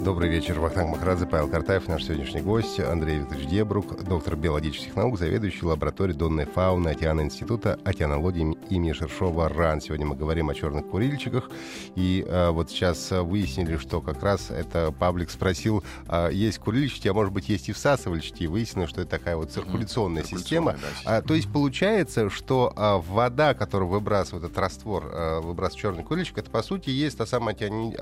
Добрый 0.00 0.30
вечер, 0.30 0.58
Вахтанг 0.58 0.92
Махрадзе, 0.92 1.26
Павел 1.26 1.46
Картаев, 1.46 1.86
наш 1.86 2.04
сегодняшний 2.04 2.40
гость, 2.40 2.80
Андрей 2.80 3.18
Викторович 3.18 3.46
Дебрук, 3.48 4.02
доктор 4.02 4.34
биологических 4.34 4.96
наук, 4.96 5.18
заведующий 5.18 5.66
лабораторией 5.66 6.16
донной 6.16 6.46
фауны 6.46 6.88
Океана 6.88 7.20
Института 7.20 7.78
океанологии 7.84 8.56
имени 8.70 8.92
Шершова 8.92 9.50
РАН. 9.50 9.82
Сегодня 9.82 10.06
мы 10.06 10.16
говорим 10.16 10.48
о 10.48 10.54
черных 10.54 10.86
курильщиках, 10.86 11.50
и 11.96 12.24
э, 12.26 12.48
вот 12.48 12.70
сейчас 12.70 13.10
выяснили, 13.10 13.76
что 13.76 14.00
как 14.00 14.22
раз 14.22 14.50
это 14.50 14.90
паблик 14.90 15.30
спросил, 15.30 15.84
э, 16.08 16.30
есть 16.32 16.60
курильщики, 16.60 17.06
а 17.08 17.12
может 17.12 17.34
быть 17.34 17.50
есть 17.50 17.68
и 17.68 17.72
всасывальщики, 17.72 18.44
и 18.44 18.46
выяснилось, 18.46 18.88
что 18.88 19.02
это 19.02 19.10
такая 19.10 19.36
вот 19.36 19.50
циркуляционная, 19.50 20.22
mm-hmm. 20.22 20.38
система. 20.38 20.72
Да. 21.04 21.18
А, 21.18 21.22
то 21.22 21.34
есть 21.34 21.52
получается, 21.52 22.30
что 22.30 22.72
а, 22.74 22.96
вода, 22.96 23.52
которую 23.52 23.90
выбрасывает 23.90 24.44
этот 24.44 24.56
раствор, 24.56 25.10
а, 25.12 25.40
выбрасывает 25.42 25.82
черный 25.82 26.04
курильщик, 26.04 26.38
это 26.38 26.50
по 26.50 26.62
сути 26.62 26.88
есть 26.88 27.18
та 27.18 27.26
самая 27.26 27.54
океани... 27.54 27.94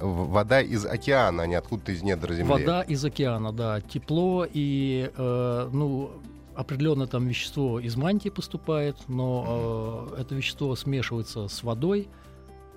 вода 0.00 0.60
из 0.60 0.84
океана, 0.84 1.35
океана, 1.36 1.42
а 1.42 1.46
не 1.46 1.54
откуда-то 1.54 1.92
из 1.92 2.02
недр 2.02 2.32
земли. 2.32 2.50
Вода 2.50 2.82
из 2.82 3.04
океана, 3.04 3.52
да. 3.52 3.80
Тепло 3.80 4.46
и, 4.50 5.10
э, 5.16 5.70
ну, 5.72 6.10
определенное 6.54 7.06
там 7.06 7.26
вещество 7.26 7.80
из 7.80 7.96
мантии 7.96 8.28
поступает, 8.30 8.96
но 9.08 10.08
э, 10.16 10.20
это 10.22 10.34
вещество 10.34 10.74
смешивается 10.74 11.48
с 11.48 11.62
водой, 11.62 12.08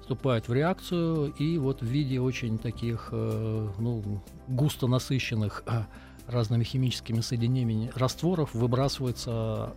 вступает 0.02 0.48
в 0.48 0.54
реакцию, 0.54 1.34
и 1.40 1.58
вот 1.58 1.82
в 1.82 1.86
виде 1.86 2.20
очень 2.20 2.58
таких, 2.58 3.10
э, 3.12 3.68
ну, 3.78 4.22
густо 4.48 4.88
насыщенных 4.88 5.64
э, 5.66 5.84
разными 6.28 6.64
химическими 6.64 7.22
соединениями 7.22 7.92
растворов 7.96 8.54
выбрасывается 8.54 9.74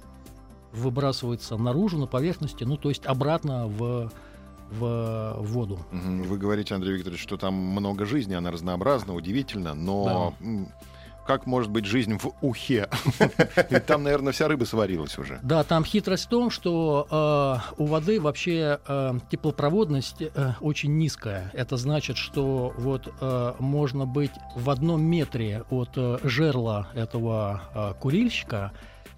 выбрасывается 0.72 1.58
наружу 1.58 1.98
на 1.98 2.06
поверхности, 2.06 2.64
ну 2.64 2.78
то 2.78 2.88
есть 2.88 3.04
обратно 3.04 3.66
в 3.66 4.10
в 4.78 5.36
воду. 5.40 5.78
Вы 5.90 6.38
говорите, 6.38 6.74
Андрей 6.74 6.94
Викторович, 6.94 7.22
что 7.22 7.36
там 7.36 7.54
много 7.54 8.06
жизни, 8.06 8.34
она 8.34 8.50
разнообразна, 8.50 9.14
удивительно, 9.14 9.74
но 9.74 10.34
да. 10.40 10.48
как 11.26 11.46
может 11.46 11.70
быть 11.70 11.84
жизнь 11.84 12.18
в 12.18 12.32
ухе? 12.40 12.88
Ведь 13.70 13.86
там, 13.86 14.02
наверное, 14.02 14.32
вся 14.32 14.48
рыба 14.48 14.64
сварилась 14.64 15.18
уже. 15.18 15.38
Да, 15.42 15.64
там 15.64 15.84
хитрость 15.84 16.26
в 16.26 16.28
том, 16.28 16.50
что 16.50 17.06
э, 17.76 17.82
у 17.82 17.86
воды 17.86 18.20
вообще 18.20 18.80
э, 18.86 19.12
теплопроводность 19.30 20.22
э, 20.22 20.52
очень 20.60 20.96
низкая. 20.98 21.50
Это 21.54 21.76
значит, 21.76 22.16
что 22.16 22.74
вот 22.76 23.12
можно 23.58 24.06
быть 24.06 24.32
в 24.56 24.70
одном 24.70 25.02
метре 25.02 25.64
от 25.70 25.96
жерла 26.22 26.88
этого 26.94 27.94
курильщика, 28.00 28.72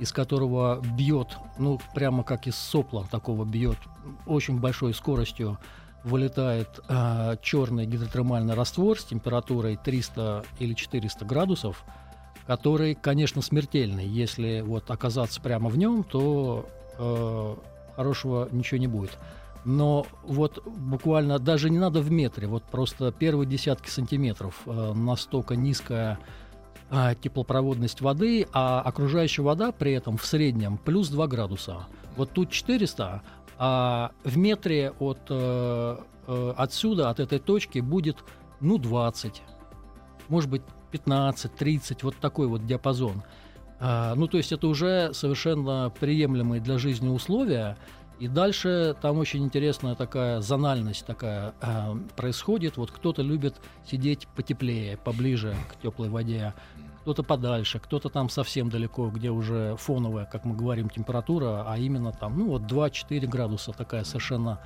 из 0.05 0.13
которого 0.13 0.83
бьет, 0.97 1.39
ну, 1.59 1.81
прямо 1.95 2.23
как 2.25 2.47
из 2.47 2.57
сопла 2.57 3.07
такого 3.11 3.47
бьет, 3.47 3.79
очень 4.27 4.61
большой 4.61 4.93
скоростью 4.93 5.59
вылетает 6.05 6.69
э, 6.87 7.37
черный 7.41 7.87
гидротермальный 7.87 8.53
раствор 8.53 9.01
с 9.01 9.05
температурой 9.05 9.79
300 9.83 10.45
или 10.59 10.75
400 10.75 11.25
градусов, 11.25 11.85
который, 12.47 12.95
конечно, 12.95 13.41
смертельный. 13.41 14.07
Если 14.07 14.61
вот 14.61 14.91
оказаться 14.91 15.41
прямо 15.41 15.71
в 15.71 15.79
нем, 15.79 16.05
то 16.05 16.69
э, 16.99 17.57
хорошего 17.97 18.51
ничего 18.53 18.79
не 18.79 18.89
будет. 18.89 19.19
Но 19.65 20.07
вот 20.23 20.63
буквально 20.67 21.39
даже 21.39 21.71
не 21.71 21.79
надо 21.79 22.03
в 22.03 22.11
метре, 22.11 22.47
вот 22.47 22.65
просто 22.65 23.11
первые 23.11 23.49
десятки 23.49 23.89
сантиметров 23.89 24.61
э, 24.67 24.93
настолько 24.93 25.57
низкая 25.57 26.19
а, 26.91 27.15
теплопроводность 27.15 28.01
воды, 28.01 28.47
а 28.53 28.81
окружающая 28.81 29.43
вода 29.43 29.73
при 29.73 29.93
этом 29.93 30.17
в 30.17 30.25
среднем 30.25 30.79
плюс 30.79 31.09
2 31.09 31.27
градуса. 31.27 31.87
Вот 32.17 32.31
тут 32.33 32.51
400, 32.51 33.23
а 33.59 34.13
в 34.23 34.37
метре 34.37 34.93
от, 34.99 35.19
э, 35.29 35.97
э, 36.27 36.55
отсюда, 36.57 37.11
от 37.11 37.21
этой 37.21 37.39
точки, 37.39 37.81
будет 37.81 38.19
ну 38.61 38.79
20, 38.79 39.43
может 40.29 40.51
быть 40.51 40.63
15, 40.91 41.55
30, 41.55 42.03
вот 42.03 42.17
такой 42.17 42.47
вот 42.47 42.67
диапазон. 42.67 43.23
А, 43.81 44.15
ну, 44.15 44.29
то 44.29 44.37
есть 44.37 44.53
это 44.53 44.67
уже 44.69 45.13
совершенно 45.13 45.93
приемлемые 45.99 46.61
для 46.61 46.79
жизни 46.79 47.09
условия. 47.09 47.77
И 48.21 48.29
дальше 48.29 48.95
там 49.01 49.19
очень 49.19 49.45
интересная 49.45 49.95
такая 49.95 50.41
зональность 50.41 51.05
такая 51.05 51.55
э, 51.61 51.95
происходит. 52.17 52.77
Вот 52.77 52.91
кто-то 52.91 53.23
любит 53.23 53.57
сидеть 53.85 54.29
потеплее, 54.37 54.97
поближе 54.97 55.57
к 55.69 55.81
теплой 55.83 56.09
воде, 56.09 56.55
кто-то 57.03 57.23
подальше, 57.23 57.81
кто-то 57.81 58.09
там 58.09 58.31
совсем 58.31 58.71
далеко, 58.71 59.11
где 59.11 59.31
уже 59.31 59.77
фоновая, 59.77 60.25
как 60.25 60.47
мы 60.47 60.57
говорим, 60.57 60.89
температура, 60.89 61.65
а 61.67 61.77
именно 61.77 62.13
там, 62.13 62.39
ну 62.39 62.49
вот 62.49 62.63
2-4 62.63 63.27
градуса 63.27 63.73
такая 63.73 64.05
совершенно 64.05 64.59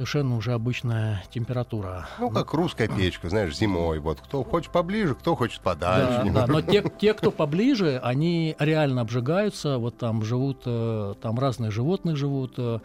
совершенно 0.00 0.36
уже 0.36 0.54
обычная 0.54 1.22
температура. 1.30 2.08
Ну, 2.18 2.30
как 2.30 2.54
русская 2.54 2.88
печка, 2.88 3.28
знаешь, 3.28 3.54
зимой. 3.54 3.98
Вот 3.98 4.18
кто 4.18 4.42
хочет 4.42 4.72
поближе, 4.72 5.14
кто 5.14 5.36
хочет 5.36 5.60
подальше. 5.60 6.22
Да, 6.32 6.46
да 6.46 6.50
но 6.50 6.62
те, 6.62 6.82
те, 6.98 7.12
кто 7.12 7.30
поближе, 7.30 8.00
они 8.02 8.56
реально 8.58 9.02
обжигаются. 9.02 9.76
Вот 9.76 9.98
там 9.98 10.22
живут, 10.22 10.62
э, 10.64 11.14
там 11.20 11.38
разные 11.38 11.70
животные 11.70 12.16
живут, 12.16 12.54
э, 12.56 12.78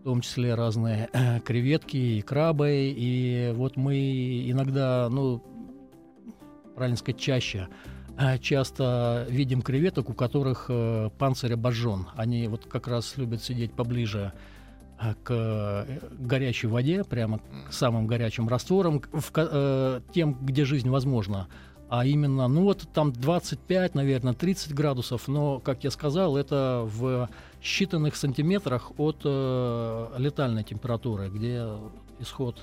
в 0.00 0.04
том 0.04 0.22
числе 0.22 0.54
разные 0.54 1.10
э, 1.12 1.40
креветки 1.40 1.98
и 1.98 2.22
крабы. 2.22 2.94
И 2.96 3.52
вот 3.54 3.76
мы 3.76 4.48
иногда, 4.50 5.08
ну, 5.10 5.42
правильно 6.74 6.96
сказать, 6.96 7.20
чаще 7.20 7.68
часто 8.40 9.26
видим 9.28 9.60
креветок, 9.60 10.08
у 10.08 10.14
которых 10.14 10.70
панцирь 11.18 11.52
обожжен. 11.52 12.06
Они 12.14 12.46
вот 12.46 12.64
как 12.64 12.86
раз 12.86 13.16
любят 13.16 13.42
сидеть 13.42 13.72
поближе 13.72 14.32
к 14.98 15.30
э, 15.30 15.98
горячей 16.18 16.66
воде, 16.68 17.04
прямо 17.04 17.40
к 17.68 17.72
самым 17.72 18.06
горячим 18.06 18.48
растворам, 18.48 19.02
в, 19.12 19.30
э, 19.34 20.00
тем, 20.12 20.34
где 20.40 20.64
жизнь 20.64 20.88
возможна. 20.88 21.48
А 21.90 22.06
именно, 22.06 22.48
ну 22.48 22.62
вот 22.62 22.88
там 22.92 23.12
25, 23.12 23.94
наверное, 23.94 24.32
30 24.32 24.74
градусов, 24.74 25.28
но, 25.28 25.60
как 25.60 25.84
я 25.84 25.90
сказал, 25.90 26.36
это 26.36 26.82
в 26.84 27.28
считанных 27.62 28.14
сантиметрах 28.14 28.92
от 28.98 29.20
э, 29.24 30.08
летальной 30.18 30.64
температуры, 30.64 31.28
где 31.28 31.66
исход 32.18 32.60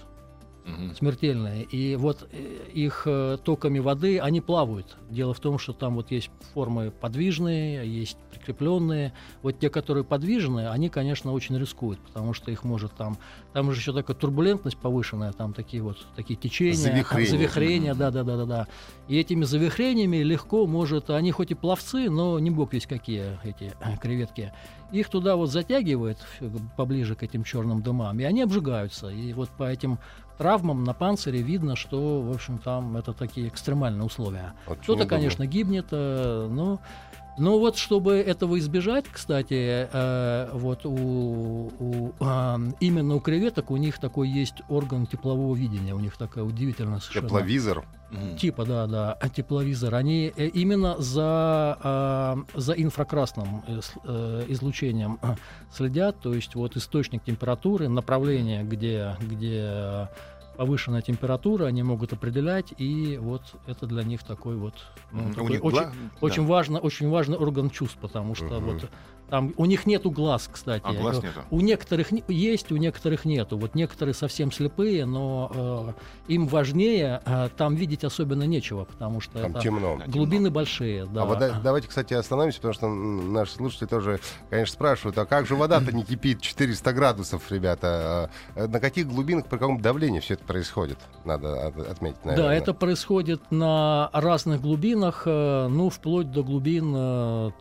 угу. 0.66 0.96
смертельные. 0.96 1.64
И 1.64 1.96
вот 1.96 2.28
э, 2.32 2.70
их 2.74 3.04
э, 3.06 3.38
токами 3.44 3.80
воды, 3.80 4.20
они 4.20 4.42
плавают. 4.42 4.98
Дело 5.10 5.34
в 5.34 5.40
том, 5.40 5.60
что 5.60 5.74
там 5.74 5.96
вот 5.96 6.12
есть 6.12 6.30
формы 6.54 6.92
подвижные, 6.92 7.88
есть 7.88 8.18
прикрепленные. 8.32 9.14
Вот 9.42 9.60
те, 9.60 9.70
которые 9.70 10.04
подвижные, 10.04 10.70
они, 10.70 10.90
конечно, 10.90 11.32
очень 11.32 11.58
рискуют, 11.58 12.00
потому 12.00 12.34
что 12.34 12.52
их 12.52 12.64
может 12.64 12.94
там... 12.94 13.18
Там 13.54 13.72
же 13.72 13.80
еще 13.80 13.94
такая 13.94 14.16
турбулентность 14.16 14.78
повышенная, 14.78 15.34
там 15.34 15.54
такие 15.54 15.84
вот 15.84 15.98
такие 16.16 16.40
течения, 16.40 16.74
завихрения, 16.74 17.30
завихрения 17.30 17.94
да, 17.96 18.12
да, 18.12 18.24
да, 18.24 18.38
да, 18.38 18.46
да. 18.46 18.68
И 19.08 19.18
этими 19.18 19.44
завихрениями 19.44 20.18
легко 20.18 20.68
может... 20.68 21.10
Они 21.10 21.32
хоть 21.32 21.52
и 21.52 21.56
пловцы, 21.56 22.10
но 22.10 22.40
не 22.40 22.50
бог 22.50 22.74
весь 22.74 22.88
какие 22.88 23.38
эти 23.44 23.74
креветки. 24.02 24.54
Их 24.92 25.10
туда 25.10 25.36
вот 25.38 25.50
затягивает 25.50 26.18
поближе 26.76 27.16
к 27.16 27.24
этим 27.24 27.44
черным 27.44 27.82
дымам, 27.82 28.20
и 28.20 28.24
они 28.24 28.42
обжигаются. 28.42 29.10
И 29.10 29.32
вот 29.34 29.50
по 29.50 29.64
этим 29.64 30.00
травмам 30.42 30.84
на 30.84 30.96
панцире 30.96 31.40
видно, 31.44 31.76
что, 31.76 32.20
в 32.20 32.32
общем, 32.32 32.58
там 32.58 32.98
это 32.98 33.14
такие 33.14 33.48
экстремальные 33.48 34.04
условия. 34.04 34.54
Кто-то, 34.66 35.06
конечно, 35.06 35.46
гибнет, 35.46 35.90
э, 35.92 36.48
но 36.50 36.80
но 37.42 37.58
вот 37.58 37.76
чтобы 37.76 38.18
этого 38.18 38.60
избежать, 38.60 39.06
кстати, 39.12 39.90
э, 39.92 40.50
вот 40.54 40.86
у, 40.86 41.72
у, 41.80 42.14
э, 42.20 42.58
именно 42.80 43.16
у 43.16 43.20
креветок 43.20 43.72
у 43.72 43.78
них 43.78 43.98
такой 43.98 44.30
есть 44.30 44.62
орган 44.70 45.08
теплового 45.08 45.56
видения, 45.56 45.96
у 45.96 46.00
них 46.00 46.18
такая 46.18 46.44
удивительная 46.44 47.00
совершенно... 47.00 47.28
Тепловизор? 47.28 47.84
Типа, 48.38 48.66
да, 48.66 48.86
да, 48.86 49.18
тепловизор. 49.36 49.96
Они 49.96 50.32
э, 50.36 50.48
именно 50.48 51.02
за, 51.02 51.80
э, 51.84 52.60
за 52.60 52.74
инфракрасным 52.74 53.64
э, 53.68 53.80
э 54.04 54.46
излучением 54.50 55.18
следят, 55.74 56.20
то 56.20 56.36
есть 56.36 56.54
вот 56.54 56.78
источник 56.78 57.24
температуры, 57.24 57.88
направление, 57.88 58.64
где, 58.64 59.16
где 59.20 60.10
повышенная 60.58 61.02
температура, 61.02 61.66
они 61.66 61.84
могут 61.84 62.14
определять, 62.14 62.74
и 62.78 63.18
вот 63.22 63.42
это 63.68 63.86
для 63.88 64.04
них 64.04 64.24
такой 64.24 64.56
вот 64.56 64.74
ну, 65.12 65.30
такой 65.34 65.60
очень, 65.60 65.60
гла... 65.60 65.92
очень, 66.22 66.44
да. 66.44 66.50
важно, 66.50 66.80
очень 66.80 67.10
важный 67.10 67.38
орган 67.38 67.70
чувств, 67.70 67.98
потому 68.00 68.36
что 68.36 68.58
угу. 68.58 68.72
вот 68.72 68.90
там 69.32 69.54
у 69.56 69.66
них 69.66 69.86
нету 69.86 70.12
глаз, 70.12 70.50
кстати. 70.52 70.84
А 70.86 70.92
глаз 70.92 71.24
нету? 71.24 71.40
У 71.52 71.62
некоторых 71.62 72.10
есть, 72.28 72.70
у 72.70 72.76
некоторых 72.76 73.24
нету. 73.24 73.58
Вот 73.58 73.76
некоторые 73.76 74.14
совсем 74.14 74.52
слепые, 74.52 75.06
но 75.06 75.96
э, 76.28 76.34
им 76.34 76.48
важнее 76.48 77.22
э, 77.26 77.48
там 77.56 77.76
видеть 77.76 78.04
особенно 78.04 78.44
нечего, 78.44 78.84
потому 78.84 79.22
что 79.22 79.40
там 79.40 79.52
это 79.52 79.62
темно. 79.62 80.02
глубины 80.06 80.48
темно. 80.48 80.52
большие. 80.52 81.06
Да. 81.06 81.22
А 81.22 81.26
вода, 81.26 81.62
давайте, 81.64 81.88
кстати, 81.88 82.14
остановимся, 82.14 82.58
потому 82.58 82.74
что 82.74 82.90
наши 82.90 83.54
слушатели 83.54 83.88
тоже, 83.88 84.20
конечно, 84.50 84.74
спрашивают, 84.74 85.18
а 85.18 85.26
как 85.26 85.48
же 85.48 85.56
вода-то 85.56 85.96
не 85.96 86.04
кипит 86.04 86.42
400 86.42 86.92
градусов, 86.92 87.50
ребята? 87.54 88.30
А, 88.58 88.68
на 88.68 88.82
каких 88.82 89.08
глубинах, 89.08 89.46
при 89.46 89.58
каком 89.58 89.80
давлении 89.80 90.20
все 90.20 90.34
это 90.34 90.44
происходит? 90.52 90.98
Надо 91.24 91.68
отметить, 91.68 92.26
наверное. 92.26 92.50
Да, 92.50 92.54
это 92.54 92.74
происходит 92.74 93.52
на 93.52 94.10
разных 94.12 94.62
глубинах, 94.62 95.24
э, 95.26 95.68
ну, 95.70 95.90
вплоть 95.90 96.30
до 96.32 96.44
глубин 96.44 96.94
3-4 96.94 97.52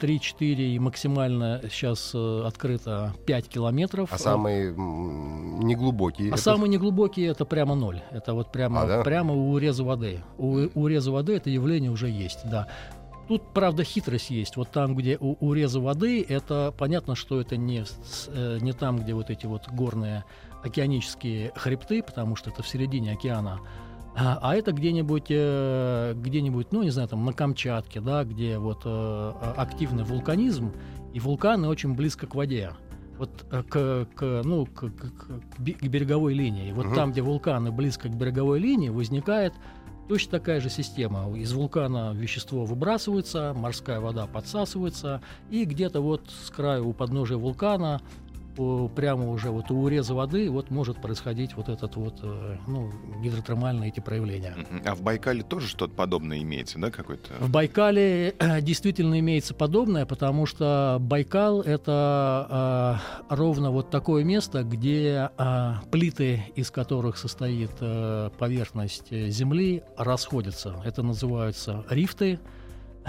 э, 0.40 0.44
и 0.44 0.78
максимально 0.78 1.60
сейчас 1.70 2.10
э, 2.14 2.42
открыто 2.44 3.14
5 3.26 3.48
километров. 3.48 4.12
А 4.12 4.18
самые 4.18 4.72
неглубокие? 4.72 6.30
А 6.30 6.34
это... 6.34 6.42
самые 6.42 6.68
неглубокие 6.68 7.28
это 7.28 7.44
прямо 7.44 7.74
ноль. 7.74 8.02
Это 8.10 8.34
вот 8.34 8.50
прямо, 8.50 8.82
а, 8.82 8.86
да? 8.86 9.02
прямо 9.02 9.34
у 9.34 9.52
уреза 9.52 9.84
воды. 9.84 10.20
У 10.36 10.68
уреза 10.74 11.12
воды 11.12 11.36
это 11.36 11.48
явление 11.48 11.90
уже 11.90 12.08
есть, 12.08 12.40
да. 12.44 12.66
Тут, 13.28 13.42
правда, 13.54 13.84
хитрость 13.84 14.30
есть. 14.30 14.56
Вот 14.56 14.72
там, 14.72 14.96
где 14.96 15.16
у 15.20 15.36
уреза 15.38 15.78
воды, 15.78 16.26
это 16.28 16.74
понятно, 16.76 17.14
что 17.14 17.40
это 17.40 17.56
не, 17.56 17.84
не 18.60 18.72
там, 18.72 18.98
где 18.98 19.14
вот 19.14 19.30
эти 19.30 19.46
вот 19.46 19.68
горные 19.68 20.24
океанические 20.62 21.52
хребты, 21.56 22.02
потому 22.02 22.36
что 22.36 22.50
это 22.50 22.62
в 22.62 22.68
середине 22.68 23.12
океана, 23.12 23.60
а, 24.16 24.38
а 24.42 24.56
это 24.56 24.72
где-нибудь, 24.72 25.26
э, 25.30 26.14
где-нибудь, 26.16 26.72
ну, 26.72 26.82
не 26.82 26.90
знаю, 26.90 27.08
там 27.08 27.24
на 27.24 27.32
Камчатке, 27.32 28.00
да, 28.00 28.24
где 28.24 28.58
вот 28.58 28.82
э, 28.84 29.32
активный 29.56 30.04
вулканизм, 30.04 30.72
и 31.12 31.20
вулканы 31.20 31.68
очень 31.68 31.94
близко 31.94 32.26
к 32.26 32.34
воде. 32.34 32.72
Вот 33.18 33.46
э, 33.50 33.62
к, 33.62 34.08
к, 34.14 34.42
ну, 34.44 34.66
к, 34.66 34.90
к, 34.90 35.26
к 35.56 35.60
береговой 35.60 36.34
линии. 36.34 36.72
Вот 36.72 36.86
угу. 36.86 36.94
там, 36.94 37.12
где 37.12 37.22
вулканы 37.22 37.70
близко 37.70 38.08
к 38.08 38.14
береговой 38.14 38.58
линии, 38.58 38.88
возникает 38.88 39.54
точно 40.08 40.32
такая 40.32 40.60
же 40.60 40.70
система. 40.70 41.32
Из 41.36 41.52
вулкана 41.52 42.12
вещество 42.12 42.64
выбрасывается, 42.64 43.54
морская 43.56 44.00
вода 44.00 44.26
подсасывается, 44.26 45.22
и 45.50 45.64
где-то 45.64 46.00
вот 46.00 46.28
с 46.30 46.50
краю 46.50 46.88
у 46.88 46.92
подножия 46.92 47.38
вулкана 47.38 48.00
прямо 48.94 49.28
уже 49.30 49.50
вот 49.50 49.70
у 49.70 49.80
уреза 49.82 50.14
воды 50.14 50.50
вот 50.50 50.70
может 50.70 51.00
происходить 51.00 51.54
вот 51.54 51.68
этот 51.68 51.96
вот 51.96 52.20
э, 52.22 52.56
ну, 52.66 52.90
гидротермальные 53.22 53.90
эти 53.90 54.00
проявления. 54.00 54.56
А 54.84 54.94
в 54.94 55.02
Байкале 55.02 55.42
тоже 55.42 55.68
что-то 55.68 55.94
подобное 55.94 56.38
имеется, 56.42 56.78
да, 56.78 56.90
какой-то? 56.90 57.32
В 57.40 57.50
Байкале 57.50 58.34
э, 58.38 58.60
действительно 58.60 59.18
имеется 59.20 59.54
подобное, 59.54 60.06
потому 60.06 60.46
что 60.46 60.98
Байкал 61.00 61.60
это 61.60 63.00
э, 63.28 63.34
ровно 63.34 63.70
вот 63.70 63.90
такое 63.90 64.24
место, 64.24 64.62
где 64.62 65.30
э, 65.36 65.72
плиты, 65.90 66.44
из 66.56 66.70
которых 66.70 67.16
состоит 67.16 67.70
э, 67.80 68.30
поверхность 68.38 69.10
Земли, 69.10 69.82
расходятся. 69.96 70.80
Это 70.84 71.02
называются 71.02 71.84
рифты 71.88 72.38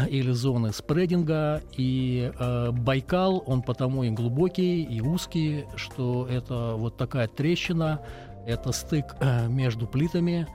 или 0.09 0.31
зоны 0.31 0.73
спрединга. 0.73 1.61
И 1.77 2.31
э, 2.37 2.71
Байкал, 2.71 3.43
он 3.45 3.61
потому 3.61 4.03
и 4.03 4.09
глубокий, 4.09 4.83
и 4.83 5.01
узкий, 5.01 5.65
что 5.75 6.27
это 6.27 6.75
вот 6.75 6.97
такая 6.97 7.27
трещина, 7.27 8.01
это 8.45 8.71
стык 8.71 9.15
э, 9.19 9.47
между 9.47 9.87
плитами. 9.87 10.47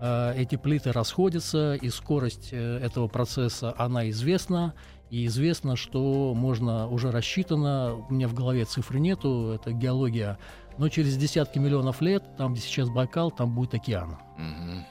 Э, 0.00 0.34
эти 0.36 0.56
плиты 0.56 0.92
расходятся, 0.92 1.74
и 1.74 1.88
скорость 1.88 2.50
э, 2.52 2.78
этого 2.78 3.08
процесса, 3.08 3.74
она 3.78 4.08
известна. 4.10 4.74
И 5.10 5.26
известно, 5.26 5.76
что 5.76 6.34
можно 6.34 6.88
уже 6.88 7.10
рассчитано, 7.10 7.94
у 8.08 8.12
меня 8.12 8.26
в 8.26 8.34
голове 8.34 8.64
цифры 8.64 8.98
нету, 8.98 9.52
это 9.54 9.72
геология, 9.72 10.38
но 10.76 10.88
через 10.88 11.16
десятки 11.16 11.58
миллионов 11.58 12.00
лет, 12.00 12.24
там, 12.36 12.54
где 12.54 12.62
сейчас 12.62 12.88
Байкал, 12.88 13.30
там 13.30 13.54
будет 13.54 13.74
океан. 13.74 14.18
Угу. 14.36 14.86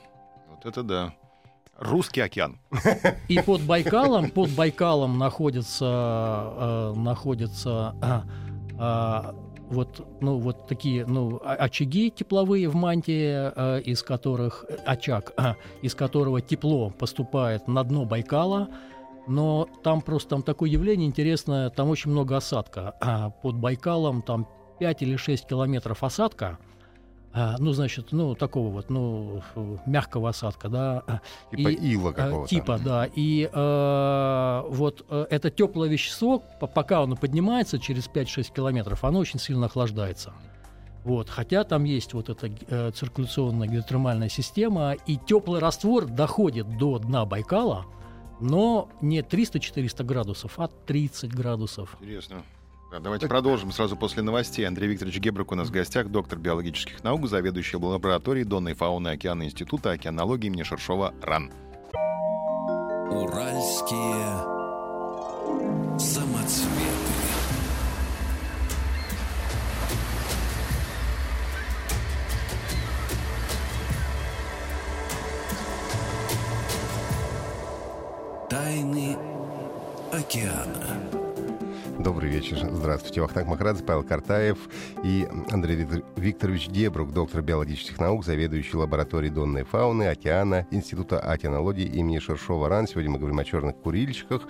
Вот 0.52 0.66
это 0.66 0.84
да. 0.84 1.14
Русский 1.78 2.22
океан. 2.22 2.60
И 3.28 3.40
под 3.42 3.62
Байкалом, 3.62 4.30
под 4.30 4.52
Байкалом 4.52 5.18
находятся, 5.18 5.86
э, 5.86 6.94
находятся 6.96 7.96
э, 8.02 8.22
э, 8.80 9.34
вот, 9.70 10.06
ну, 10.22 10.38
вот 10.38 10.68
такие 10.68 11.06
ну, 11.06 11.42
очаги 11.44 12.12
тепловые 12.12 12.70
в 12.70 12.76
мантии, 12.76 13.52
э, 13.56 13.82
из 13.82 14.04
которых 14.04 14.66
очаг, 14.86 15.34
э, 15.38 15.56
из 15.82 15.96
которого 15.96 16.42
тепло 16.42 16.92
поступает 16.92 17.68
на 17.68 17.84
дно 17.84 18.06
Байкала. 18.06 18.70
Но 19.28 19.68
там 19.84 20.02
просто 20.02 20.32
там 20.32 20.44
такое 20.44 20.70
явление 20.70 21.08
интересное, 21.08 21.70
там 21.70 21.90
очень 21.90 22.12
много 22.12 22.38
осадка. 22.38 22.94
А 23.02 23.30
под 23.30 23.56
Байкалом 23.56 24.22
там 24.22 24.48
5 24.80 25.02
или 25.02 25.16
6 25.16 25.48
километров 25.48 26.04
осадка– 26.04 26.60
ну, 27.34 27.74
значит, 27.74 28.08
ну, 28.12 28.36
такого 28.36 28.70
вот, 28.70 28.90
ну, 28.90 29.42
мягкого 29.86 30.30
осадка, 30.30 30.70
да. 30.70 31.22
Типа 31.52 31.70
и, 31.70 31.94
ила 31.94 32.12
а, 32.12 32.14
какого-то. 32.14 32.50
Типа, 32.50 32.80
да. 32.84 33.10
И 33.16 33.50
э, 33.52 34.64
вот 34.70 35.06
это 35.10 35.50
теплое 35.50 35.90
вещество, 35.90 36.40
пока 36.40 37.02
оно 37.02 37.16
поднимается 37.16 37.80
через 37.80 38.08
5-6 38.08 38.54
километров, 38.54 39.04
оно 39.04 39.20
очень 39.20 39.40
сильно 39.40 39.66
охлаждается. 39.66 40.34
Вот, 41.04 41.30
хотя 41.30 41.64
там 41.66 41.84
есть 41.84 42.14
вот 42.14 42.30
эта 42.30 42.50
э, 42.68 42.92
циркуляционная 42.92 43.68
гидротермальная 43.68 44.30
система, 44.30 44.94
и 44.94 45.18
теплый 45.18 45.60
раствор 45.60 46.06
доходит 46.06 46.78
до 46.78 46.98
дна 47.00 47.26
Байкала, 47.26 47.86
но 48.40 48.90
не 49.02 49.20
300-400 49.20 50.04
градусов, 50.04 50.60
а 50.60 50.68
30 50.68 51.34
градусов. 51.34 51.98
Интересно. 52.00 52.44
Давайте 53.02 53.28
так... 53.28 53.30
продолжим 53.32 53.72
сразу 53.72 53.96
после 53.96 54.22
новостей. 54.22 54.68
Андрей 54.68 54.90
Викторович 54.90 55.20
Гебрук 55.20 55.52
у 55.52 55.56
нас 55.56 55.70
в 55.70 55.72
гостях, 55.72 56.10
доктор 56.10 56.38
биологических 56.38 57.04
наук, 57.04 57.28
заведующий 57.28 57.78
лабораторией 57.78 58.46
Донной 58.46 58.74
фауны 58.74 59.10
океана 59.10 59.44
Института 59.44 59.92
океанологии 59.92 60.48
имени 60.48 60.64
Шершова 60.64 61.14
РАН. 61.22 61.52
Уральские 63.12 64.26
самоцветы. 65.98 67.14
Тайны 78.50 79.18
океана. 80.12 81.23
Добрый 82.04 82.30
вечер. 82.30 82.58
Здравствуйте. 82.70 83.22
Вахтанг 83.22 83.48
Махрадзе, 83.48 83.82
Павел 83.82 84.04
Картаев 84.04 84.58
и 85.06 85.26
Андрей 85.52 85.88
Викторович 86.18 86.68
Дебрук, 86.68 87.14
доктор 87.14 87.42
биологических 87.42 87.98
наук, 87.98 88.26
заведующий 88.26 88.76
лабораторией 88.76 89.34
донной 89.34 89.64
фауны 89.64 90.10
океана 90.10 90.68
Института 90.70 91.22
океанологии 91.22 91.86
имени 91.86 92.20
Шершова-Ран. 92.20 92.88
Сегодня 92.88 93.12
мы 93.12 93.20
говорим 93.20 93.40
о 93.40 93.46
черных 93.46 93.78
курильщиках. 93.78 94.42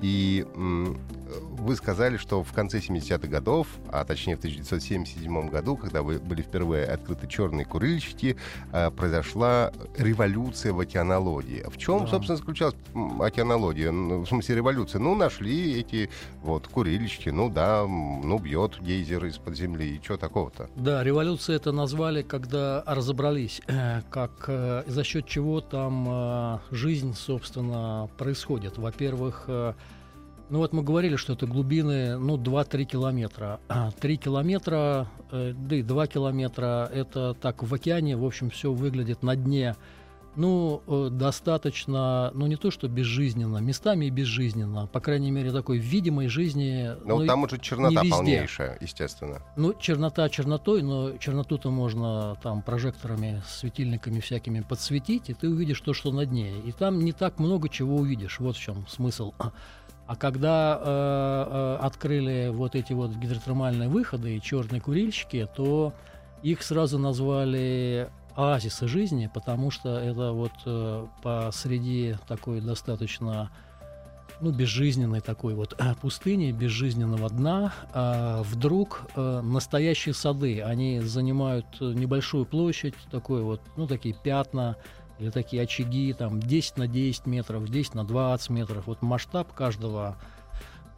И 0.00 0.46
вы 0.54 1.76
сказали, 1.76 2.16
что 2.16 2.42
в 2.42 2.52
конце 2.54 2.78
70-х 2.78 3.28
годов, 3.28 3.66
а 3.90 4.06
точнее 4.06 4.36
в 4.36 4.38
1977 4.38 5.48
году, 5.50 5.76
когда 5.76 6.02
вы 6.02 6.18
были 6.18 6.40
впервые 6.40 6.86
открыты 6.86 7.26
черные 7.28 7.66
курильщики, 7.66 8.36
э, 8.72 8.90
произошла 8.90 9.70
революция 9.98 10.72
в 10.72 10.80
океанологии. 10.80 11.62
В 11.68 11.76
чем, 11.76 12.00
да. 12.00 12.06
собственно, 12.06 12.38
заключалась 12.38 12.74
океанология? 13.20 13.92
В 13.92 14.26
смысле 14.26 14.56
революция? 14.56 14.98
Ну, 14.98 15.14
нашли 15.14 15.78
эти 15.78 16.08
вот 16.42 16.68
курильщики, 16.68 17.01
ну 17.26 17.50
да, 17.50 17.86
ну 17.86 18.38
бьет 18.38 18.80
гейзер 18.80 19.24
из-под 19.26 19.56
земли, 19.56 19.96
и 19.96 20.02
что 20.02 20.16
такого-то? 20.16 20.68
Да, 20.76 21.02
революция 21.02 21.56
это 21.56 21.72
назвали, 21.72 22.22
когда 22.22 22.82
разобрались, 22.86 23.60
э, 23.66 24.02
как 24.10 24.44
э, 24.48 24.84
за 24.86 25.04
счет 25.04 25.26
чего 25.26 25.60
там 25.60 26.60
жизнь, 26.70 27.14
собственно, 27.14 28.08
происходит. 28.16 28.78
Во-первых, 28.78 29.48
ну 30.52 30.58
вот 30.58 30.74
мы 30.74 30.82
говорили, 30.82 31.16
что 31.16 31.32
это 31.32 31.46
глубины, 31.46 32.18
ну, 32.18 32.36
2-3 32.36 32.84
километра. 32.84 33.58
3 34.00 34.16
километра, 34.18 35.08
э, 35.30 35.54
да 35.56 35.76
и 35.76 35.82
2 35.82 36.06
километра, 36.08 36.90
это 36.92 37.32
так 37.32 37.62
в 37.62 37.72
океане, 37.72 38.18
в 38.18 38.24
общем, 38.24 38.50
все 38.50 38.70
выглядит 38.70 39.22
на 39.22 39.34
дне. 39.34 39.76
Ну, 40.34 40.82
э, 40.86 41.08
достаточно, 41.10 42.30
ну 42.34 42.46
не 42.46 42.56
то 42.56 42.70
что 42.70 42.88
безжизненно, 42.88 43.58
местами 43.58 44.06
и 44.06 44.10
безжизненно, 44.10 44.86
по 44.86 45.00
крайней 45.00 45.30
мере, 45.30 45.52
такой 45.52 45.78
видимой 45.78 46.28
жизни. 46.28 46.90
Ну, 47.04 47.18
ну 47.18 47.26
там 47.26 47.42
уже 47.42 47.58
чернота 47.58 48.02
полнейшая, 48.08 48.78
естественно. 48.80 49.42
Ну, 49.56 49.74
чернота 49.78 50.28
чернотой, 50.30 50.82
но 50.82 51.16
черноту-то 51.18 51.70
можно 51.70 52.36
там 52.42 52.62
прожекторами, 52.62 53.42
светильниками 53.46 54.20
всякими 54.20 54.60
подсветить, 54.60 55.28
и 55.28 55.34
ты 55.34 55.50
увидишь 55.50 55.80
то, 55.80 55.92
что 55.92 56.12
на 56.12 56.24
дне. 56.24 56.60
И 56.60 56.72
там 56.72 57.00
не 57.00 57.12
так 57.12 57.38
много 57.38 57.68
чего 57.68 57.96
увидишь. 57.96 58.40
Вот 58.40 58.56
в 58.56 58.60
чем 58.60 58.86
смысл. 58.88 59.32
А 60.04 60.16
когда 60.16 60.78
э, 60.78 61.78
э, 61.80 61.86
открыли 61.86 62.50
вот 62.52 62.74
эти 62.74 62.92
вот 62.92 63.12
гидротермальные 63.12 63.88
выходы 63.88 64.36
и 64.36 64.42
черные 64.42 64.80
курильщики, 64.80 65.48
то 65.56 65.94
их 66.42 66.62
сразу 66.62 66.98
назвали 66.98 68.10
оазисы 68.36 68.88
жизни, 68.88 69.30
потому 69.32 69.70
что 69.70 69.98
это 69.98 70.32
вот 70.32 70.52
э, 70.66 71.06
посреди 71.22 72.16
такой 72.26 72.60
достаточно 72.60 73.50
ну, 74.40 74.50
безжизненной 74.50 75.20
такой 75.20 75.54
вот 75.54 75.74
э, 75.78 75.94
пустыни, 76.00 76.50
безжизненного 76.50 77.30
дна, 77.30 77.72
э, 77.94 78.42
вдруг 78.44 79.02
э, 79.14 79.40
настоящие 79.40 80.14
сады, 80.14 80.62
они 80.62 81.00
занимают 81.00 81.80
небольшую 81.80 82.44
площадь, 82.44 82.94
такой 83.10 83.42
вот, 83.42 83.60
ну, 83.76 83.86
такие 83.86 84.14
пятна, 84.14 84.76
или 85.18 85.30
такие 85.30 85.62
очаги, 85.62 86.12
там 86.12 86.40
10 86.40 86.78
на 86.78 86.88
10 86.88 87.26
метров, 87.26 87.68
10 87.68 87.94
на 87.94 88.04
20 88.04 88.50
метров. 88.50 88.86
Вот 88.86 89.02
масштаб 89.02 89.52
каждого 89.52 90.16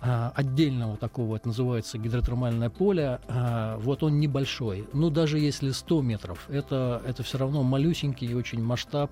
отдельного 0.04 0.96
такого, 0.96 1.36
это 1.36 1.48
называется 1.48 1.96
гидротермальное 1.96 2.68
поле, 2.68 3.20
а, 3.28 3.78
вот 3.78 4.02
он 4.02 4.20
небольшой. 4.20 4.86
Ну, 4.92 5.08
даже 5.08 5.38
если 5.38 5.70
100 5.70 6.02
метров, 6.02 6.46
это, 6.50 7.00
это 7.06 7.22
все 7.22 7.38
равно 7.38 7.62
малюсенький 7.62 8.28
и 8.28 8.34
очень 8.34 8.62
масштаб 8.62 9.10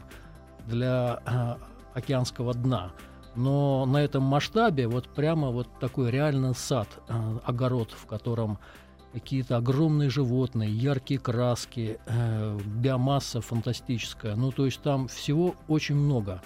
для 0.67 1.21
а, 1.25 1.59
океанского 1.95 2.53
дна. 2.53 2.93
Но 3.35 3.87
на 3.87 4.03
этом 4.03 4.23
масштабе 4.23 4.87
вот 4.87 5.09
прямо 5.09 5.49
вот 5.49 5.67
такой 5.81 6.11
реальный 6.11 6.55
сад, 6.55 6.89
огород, 7.45 7.91
в 7.93 8.05
котором 8.05 8.59
какие-то 9.13 9.57
огромные 9.57 10.11
животные, 10.11 10.71
яркие 10.71 11.21
краски, 11.21 11.99
э, 12.07 12.59
биомасса 12.77 13.41
фантастическая. 13.41 14.37
Ну, 14.37 14.53
то 14.53 14.67
есть 14.67 14.81
там 14.83 15.09
всего 15.09 15.55
очень 15.69 15.95
много. 15.95 16.43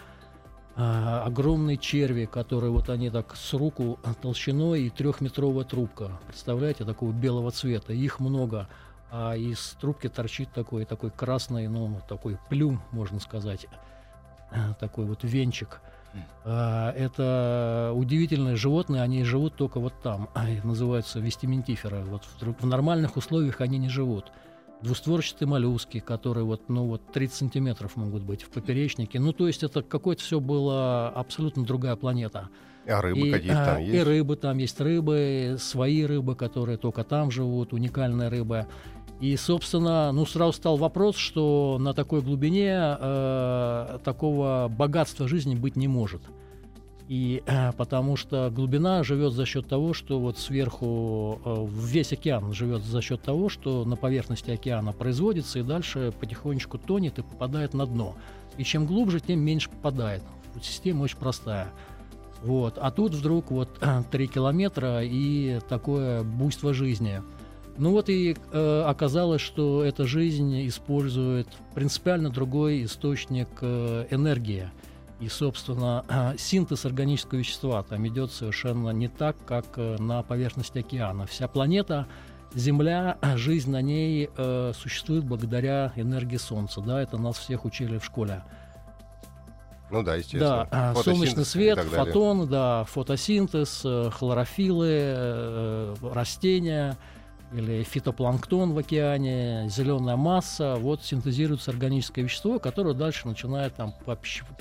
Э, 0.77 1.23
огромные 1.25 1.79
черви, 1.79 2.27
которые 2.27 2.71
вот 2.71 2.91
они 2.91 3.09
так 3.09 3.35
с 3.35 3.55
руку 3.55 3.99
толщиной 4.21 4.83
и 4.83 4.91
трехметровая 4.91 5.65
трубка. 5.65 6.21
Представляете, 6.27 6.85
такого 6.85 7.12
белого 7.12 7.51
цвета. 7.51 7.95
Их 7.95 8.21
много. 8.21 8.69
А 9.11 9.35
из 9.35 9.77
трубки 9.81 10.09
торчит 10.09 10.51
такой, 10.53 10.85
такой 10.85 11.11
красный, 11.11 11.69
ну, 11.69 12.01
такой 12.09 12.39
плюм, 12.51 12.83
можно 12.91 13.21
сказать. 13.21 13.67
Э, 14.51 14.75
такой 14.79 15.07
вот 15.07 15.25
венчик. 15.25 15.81
А, 16.45 16.93
это 16.93 17.93
удивительные 17.95 18.57
животные, 18.57 19.03
они 19.03 19.25
живут 19.25 19.57
только 19.57 19.81
вот 19.81 19.95
там, 20.03 20.29
называются 20.65 21.21
вестиментиферы. 21.21 22.03
Вот 22.05 22.25
в, 22.41 22.62
в 22.62 22.67
нормальных 22.67 23.17
условиях 23.17 23.61
они 23.61 23.79
не 23.79 23.89
живут. 23.89 24.31
Двустворчатые 24.83 25.49
моллюски, 25.49 26.01
которые 26.01 26.45
вот, 26.45 26.69
ну, 26.69 26.87
вот 26.87 27.01
30 27.12 27.35
сантиметров 27.35 27.97
могут 27.97 28.23
быть 28.23 28.43
в 28.43 28.51
поперечнике. 28.51 29.19
Ну, 29.19 29.33
то 29.33 29.47
есть 29.47 29.62
это 29.62 29.83
какое-то 29.83 30.23
все 30.23 30.39
было 30.39 31.09
абсолютно 31.09 31.65
другая 31.65 31.97
планета. 31.97 32.51
А 32.87 33.01
рыбы 33.01 33.31
какие 33.31 33.53
там 33.53 33.81
есть? 33.81 33.95
И 33.95 34.03
рыбы 34.03 34.37
там 34.37 34.59
есть 34.59 34.81
рыбы, 34.81 35.57
свои 35.59 36.05
рыбы, 36.05 36.37
которые 36.37 36.79
только 36.79 37.05
там 37.05 37.31
живут, 37.31 37.73
уникальные 37.73 38.29
рыбы. 38.29 38.67
И, 39.21 39.35
собственно, 39.37 40.12
ну, 40.12 40.27
сразу 40.27 40.53
стал 40.53 40.77
вопрос, 40.77 41.17
что 41.17 41.79
на 41.81 41.95
такой 41.95 42.21
глубине 42.21 42.77
э, 42.77 43.99
такого 44.05 44.69
богатства 44.69 45.27
жизни 45.27 45.55
быть 45.55 45.75
не 45.75 45.89
может. 45.89 46.21
И 47.09 47.42
э, 47.47 47.73
потому 47.73 48.16
что 48.16 48.51
глубина 48.51 49.05
живет 49.05 49.33
за 49.33 49.47
счет 49.47 49.69
того, 49.69 49.95
что 49.95 50.19
вот 50.19 50.38
сверху 50.38 51.40
э, 51.45 51.66
весь 51.71 52.12
океан 52.12 52.53
живет 52.53 52.83
за 52.83 53.01
счет 53.01 53.23
того, 53.23 53.49
что 53.49 53.85
на 53.85 53.97
поверхности 53.97 54.51
океана 54.51 54.92
производится 54.92 55.61
и 55.61 55.62
дальше 55.62 56.12
потихонечку 56.19 56.79
тонет 56.79 57.19
и 57.19 57.23
попадает 57.23 57.75
на 57.75 57.87
дно. 57.87 58.16
И 58.57 58.64
чем 58.64 58.87
глубже, 58.87 59.21
тем 59.21 59.40
меньше 59.40 59.71
попадает. 59.71 60.23
Система 60.61 61.05
очень 61.05 61.19
простая. 61.19 61.69
Вот. 62.42 62.79
А 62.79 62.90
тут 62.90 63.14
вдруг 63.14 63.51
вот 63.51 63.81
3 64.11 64.27
километра 64.27 65.03
и 65.05 65.61
такое 65.69 66.23
буйство 66.25 66.75
жизни– 66.75 67.23
ну 67.79 67.90
вот 67.90 68.09
и 68.09 68.35
э, 68.53 68.83
оказалось, 68.87 69.42
что 69.42 69.85
эта 69.85 70.07
жизнь 70.07 70.66
использует 70.66 71.47
принципиально 71.75 72.31
другой 72.31 72.85
источник 72.85 73.49
э, 73.61 74.07
энергии. 74.11 74.71
И, 75.21 75.29
собственно, 75.29 76.05
синтез 76.39 76.85
органического 76.85 77.39
вещества 77.39 77.83
там 77.83 78.07
идет 78.07 78.33
совершенно 78.33 78.91
не 78.91 79.09
так, 79.09 79.37
как 79.47 79.67
э, 79.77 79.97
на 79.99 80.23
поверхности 80.23 80.79
океана. 80.79 81.27
Вся 81.27 81.49
планета, 81.49 82.07
Земля, 82.55 83.19
жизнь 83.37 83.71
на 83.71 83.81
ней 83.81 84.29
э, 84.37 84.73
существует 84.75 85.25
благодаря 85.25 85.93
энергии 85.97 86.37
Солнца. 86.37 86.81
Да, 86.81 87.01
это 87.01 87.17
нас 87.19 87.39
всех 87.39 87.65
учили 87.65 87.99
в 87.99 88.05
школе. 88.05 88.43
Ну 89.91 90.03
да, 90.03 90.17
естественно. 90.17 90.67
Да, 90.71 90.91
а, 90.91 90.95
солнечный 90.97 91.45
свет, 91.45 91.79
фотон, 91.79 92.49
да, 92.49 92.85
фотосинтез, 92.85 93.83
э, 93.85 94.11
хлорофилы, 94.11 94.89
э, 94.91 95.95
растения– 96.03 96.97
или 97.53 97.83
фитопланктон 97.83 98.73
в 98.73 98.79
океане, 98.79 99.69
зеленая 99.69 100.17
масса, 100.17 100.77
вот 100.77 101.03
синтезируется 101.05 101.71
органическое 101.71 102.25
вещество, 102.25 102.59
которое 102.59 102.95
дальше 102.95 103.29
начинает 103.29 103.75
там 103.75 103.95
по 104.05 104.17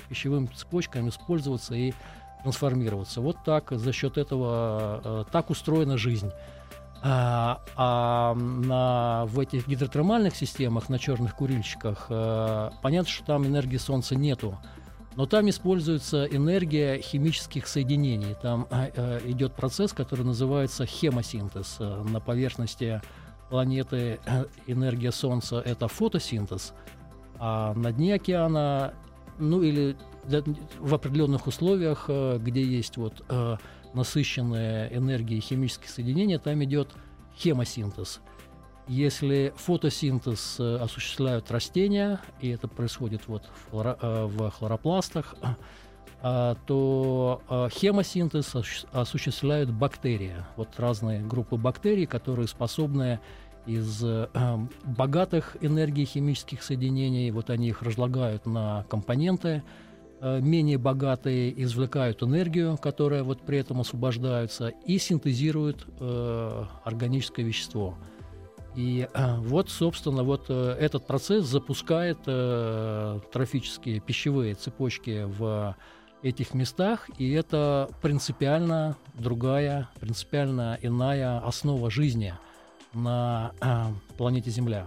пищевым 0.08 0.48
цепочкам 0.52 1.08
использоваться 1.08 1.74
и 1.74 1.92
трансформироваться. 2.42 3.20
Вот 3.20 3.38
так 3.44 3.72
за 3.72 3.92
счет 3.92 4.18
этого 4.18 5.00
э, 5.04 5.24
так 5.32 5.50
устроена 5.50 5.98
жизнь. 5.98 6.30
А, 7.02 7.60
а 7.76 8.34
на, 8.34 9.26
в 9.26 9.38
этих 9.38 9.68
гидротермальных 9.68 10.34
системах, 10.34 10.88
на 10.88 10.98
черных 10.98 11.34
курильщиках, 11.34 12.06
э, 12.08 12.70
понятно, 12.82 13.10
что 13.10 13.24
там 13.24 13.46
энергии 13.46 13.76
Солнца 13.76 14.14
нету. 14.16 14.58
Но 15.16 15.24
там 15.24 15.48
используется 15.48 16.26
энергия 16.26 17.00
химических 17.00 17.66
соединений. 17.66 18.36
Там 18.40 18.66
э, 18.70 18.90
э 18.94 19.20
идет 19.30 19.54
процесс, 19.54 19.92
который 19.94 20.26
называется 20.26 20.84
хемосинтез. 20.84 21.76
Э, 21.80 22.02
на 22.02 22.20
поверхности 22.20 23.00
планеты 23.48 24.20
э, 24.26 24.44
энергия 24.66 25.12
Солнца— 25.12 25.62
это 25.64 25.88
фотосинтез, 25.88 26.74
а 27.38 27.72
на 27.74 27.92
дне 27.92 28.14
океана, 28.14 28.92
ну 29.38 29.62
или 29.62 29.96
в 30.80 30.94
определенных 30.94 31.46
условиях, 31.46 32.08
где 32.08 32.62
есть 32.62 32.96
вот 32.96 33.22
насыщенная 33.94 34.88
энергией 34.88 35.40
химических 35.40 35.88
соединений, 35.88 36.38
там 36.38 36.64
идет 36.64 36.88
хемосинтез— 37.36 38.20
если 38.88 39.52
фотосинтез 39.56 40.56
э, 40.60 40.76
осуществляют 40.76 41.50
растения, 41.50 42.20
и 42.40 42.50
это 42.50 42.68
происходит 42.68 43.26
вот 43.26 43.42
в, 43.70 43.96
э, 44.00 44.50
хлоропластах, 44.50 45.34
а, 46.22 46.56
то 46.66 47.42
э, 47.48 47.68
хемосинтез 47.72 48.54
осуществляют 48.92 49.70
бактерии. 49.70 50.34
Вот 50.56 50.68
разные 50.78 51.20
группы 51.20 51.56
бактерий, 51.56 52.06
которые 52.06 52.46
способны 52.46 53.18
из 53.66 54.04
богатых 54.84 55.56
энергий 55.60 56.04
химических 56.04 56.62
соединений, 56.62 57.30
вот 57.32 57.50
они 57.50 57.68
их 57.68 57.82
разлагают 57.82 58.46
на 58.46 58.84
компоненты, 58.88 59.62
менее 60.22 60.78
богатые 60.78 61.62
извлекают 61.62 62.22
энергию, 62.22 62.78
которая 62.78 63.22
вот 63.22 63.42
при 63.42 63.58
этом 63.58 63.82
освобождается, 63.82 64.68
и 64.68 64.96
синтезируют 64.96 65.86
органическое 66.84 67.44
вещество. 67.44 67.98
И 68.76 69.08
э, 69.12 69.36
вот, 69.38 69.70
собственно, 69.70 70.22
вот 70.22 70.46
э, 70.50 70.76
этот 70.78 71.06
процесс 71.06 71.46
запускает 71.46 72.18
э, 72.26 73.20
трофические 73.32 74.00
пищевые 74.00 74.54
цепочки 74.54 75.24
в 75.24 75.74
этих 76.22 76.52
местах, 76.52 77.08
и 77.18 77.32
это 77.32 77.88
принципиально 78.02 78.96
другая, 79.14 79.88
принципиально 79.98 80.78
иная 80.82 81.38
основа 81.38 81.90
жизни 81.90 82.34
на 82.92 83.52
э, 83.62 83.84
планете 84.18 84.50
Земля. 84.50 84.86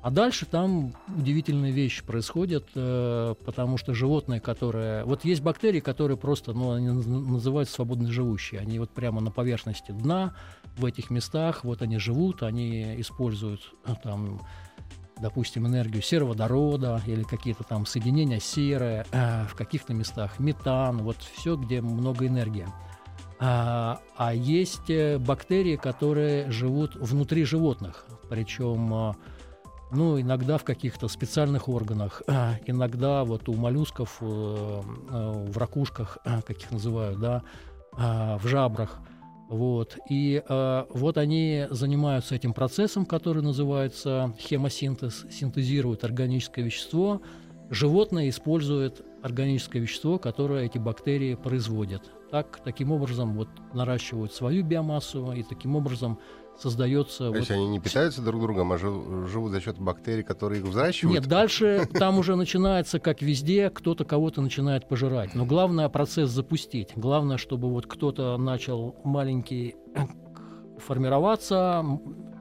А 0.00 0.10
дальше 0.10 0.46
там 0.46 0.94
удивительные 1.08 1.72
вещи 1.72 2.04
происходят, 2.04 2.68
э, 2.74 3.34
потому 3.44 3.78
что 3.78 3.94
животные, 3.94 4.40
которые... 4.40 5.04
Вот 5.04 5.24
есть 5.24 5.42
бактерии, 5.42 5.80
которые 5.80 6.16
просто, 6.16 6.52
ну, 6.52 6.70
они 6.70 6.88
называются 6.88 7.74
свободно 7.74 8.10
живущие. 8.10 8.60
Они 8.60 8.78
вот 8.78 8.90
прямо 8.90 9.20
на 9.20 9.32
поверхности 9.32 9.90
дна, 9.90 10.34
в 10.76 10.84
этих 10.84 11.10
местах, 11.10 11.64
вот 11.64 11.82
они 11.82 11.98
живут, 11.98 12.44
они 12.44 13.00
используют 13.00 13.74
э, 13.86 13.94
там 14.02 14.40
допустим, 15.20 15.66
энергию 15.66 16.00
сероводорода 16.00 17.02
или 17.04 17.24
какие-то 17.24 17.64
там 17.64 17.86
соединения 17.86 18.38
серы, 18.38 19.04
э, 19.10 19.46
в 19.46 19.56
каких-то 19.56 19.92
местах 19.92 20.38
метан, 20.38 20.98
вот 20.98 21.16
все, 21.34 21.56
где 21.56 21.80
много 21.80 22.28
энергии. 22.28 22.68
А, 23.40 24.00
а 24.16 24.32
есть 24.32 24.92
бактерии, 25.18 25.74
которые 25.74 26.48
живут 26.52 26.94
внутри 26.94 27.42
животных, 27.42 28.06
причем 28.30 29.16
ну, 29.90 30.20
иногда 30.20 30.58
в 30.58 30.64
каких-то 30.64 31.08
специальных 31.08 31.68
органах, 31.68 32.22
э, 32.26 32.54
иногда 32.66 33.24
вот 33.24 33.48
у 33.48 33.54
моллюсков, 33.54 34.18
э, 34.20 34.24
э, 34.24 35.44
в 35.50 35.56
ракушках, 35.56 36.18
как 36.24 36.50
их 36.50 36.70
называют, 36.70 37.18
да, 37.20 37.42
в 37.92 38.46
жабрах– 38.46 39.00
вот. 39.48 39.96
И 40.10 40.42
вот 40.46 41.16
они 41.16 41.66
занимаются 41.70 42.34
этим 42.34 42.52
процессом, 42.52 43.06
который 43.06 43.42
называется 43.42 44.34
хемосинтез, 44.38 45.24
синтезируют 45.30 46.04
органическое 46.04 46.66
вещество. 46.66 47.22
Животное 47.70 48.28
использует 48.28 49.00
органическое 49.22 49.80
вещество, 49.80 50.18
которое 50.18 50.66
эти 50.66 50.76
бактерии 50.76 51.34
производят. 51.34 52.02
Так, 52.30 52.60
таким 52.62 52.92
образом 52.92 53.34
вот, 53.38 53.48
наращивают 53.72 54.34
свою 54.34 54.62
биомассу 54.64 55.32
и 55.32 55.42
таким 55.42 55.76
образом 55.76 56.18
создается... 56.58 57.18
То 57.18 57.28
вот... 57.28 57.36
есть 57.36 57.50
они 57.50 57.68
не 57.68 57.80
питаются 57.80 58.22
друг 58.22 58.40
другом, 58.42 58.72
а 58.72 58.78
живут 58.78 59.52
за 59.52 59.60
счет 59.60 59.78
бактерий, 59.78 60.22
которые 60.22 60.60
их 60.60 60.66
взращивают? 60.66 61.20
Нет, 61.20 61.28
дальше 61.28 61.88
там 61.92 62.18
уже 62.18 62.36
начинается, 62.36 62.98
как 62.98 63.22
везде, 63.22 63.70
кто-то 63.70 64.04
кого-то 64.04 64.40
начинает 64.40 64.88
пожирать. 64.88 65.34
Но 65.34 65.44
главное 65.44 65.88
процесс 65.88 66.30
запустить. 66.30 66.92
Главное, 66.96 67.36
чтобы 67.36 67.70
вот 67.70 67.86
кто-то 67.86 68.36
начал 68.36 68.96
маленький 69.04 69.76
формироваться, 70.78 71.84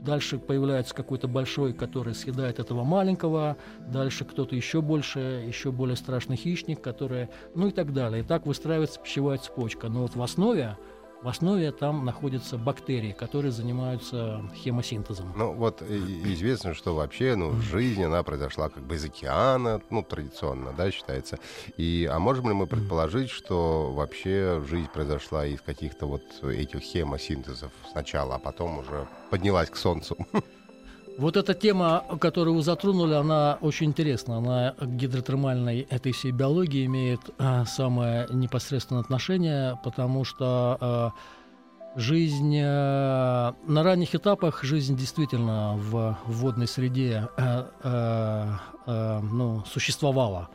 дальше 0.02 0.38
появляется 0.38 0.96
какой-то 0.96 1.28
большой, 1.28 1.74
который 1.74 2.16
съедает 2.16 2.60
этого 2.60 2.84
маленького, 2.84 3.58
дальше 3.88 4.26
кто-то 4.26 4.56
еще 4.56 4.82
больше, 4.82 5.44
еще 5.46 5.72
более 5.72 5.96
страшный 5.98 6.38
хищник, 6.38 6.82
который, 6.82 7.30
ну 7.56 7.68
и 7.68 7.72
так 7.72 7.94
далее. 7.94 8.22
И 8.22 8.26
так 8.26 8.46
выстраивается 8.46 9.00
пищевая 9.00 9.38
цепочка. 9.38 9.90
Но 9.90 10.04
вот 10.04 10.16
в 10.16 10.22
основе 10.22 10.78
в 11.22 11.28
основе 11.28 11.72
там 11.72 12.06
находятся 12.06 12.58
бактерии, 12.58 13.12
которые 13.12 13.52
занимаются 13.52 14.42
хемосинтезом. 14.56 15.34
Ну 15.36 15.54
вот 15.54 15.82
известно, 15.82 16.74
что 16.74 16.96
вообще 16.96 17.36
ну, 17.36 17.60
жизнь, 17.62 18.04
она 18.04 18.24
произошла 18.24 18.70
как 18.70 18.84
бы 18.84 18.96
из 18.96 19.06
океана, 19.06 19.82
ну 19.90 20.04
традиционно, 20.04 20.74
да, 20.74 20.92
считается. 20.92 21.40
И, 21.78 22.10
а 22.12 22.20
можем 22.20 22.50
ли 22.50 22.54
мы 22.54 22.68
предположить, 22.68 23.30
что 23.30 23.92
вообще 23.94 24.62
жизнь 24.68 24.90
произошла 24.94 25.46
из 25.46 25.62
каких-то 25.62 26.06
вот 26.06 26.24
этих 26.44 26.82
хемосинтезов 26.82 27.72
сначала, 27.92 28.36
а 28.36 28.40
потом 28.40 28.80
уже 28.80 29.08
поднялась 29.30 29.70
к 29.70 29.76
Солнцу? 29.76 30.18
Вот 31.18 31.36
эта 31.36 31.56
тема, 31.56 32.06
которую 32.22 32.58
вы 32.58 32.62
затронули, 32.62 33.16
она 33.16 33.58
очень 33.62 33.88
интересна. 33.88 34.38
Она 34.38 34.76
к 34.80 34.86
гидротермальной 34.86 35.82
этой 35.90 36.12
всей 36.12 36.32
биологии 36.32 36.86
имеет 36.86 37.22
а, 37.40 37.66
самое 37.66 38.28
непосредственное 38.30 39.02
отношение, 39.02 39.80
потому 39.84 40.24
что 40.24 40.78
а, 40.80 41.12
жизнь 41.96 42.56
а, 42.64 43.56
на 43.66 43.82
ранних 43.82 44.14
этапах 44.14 44.64
жизнь 44.64 44.96
действительно 44.96 45.76
в, 45.78 46.20
в 46.28 46.34
водной 46.34 46.68
среде 46.68 47.28
а, 47.36 47.72
а, 47.82 48.60
а, 48.86 49.20
ну, 49.22 49.64
существовала. 49.66 50.50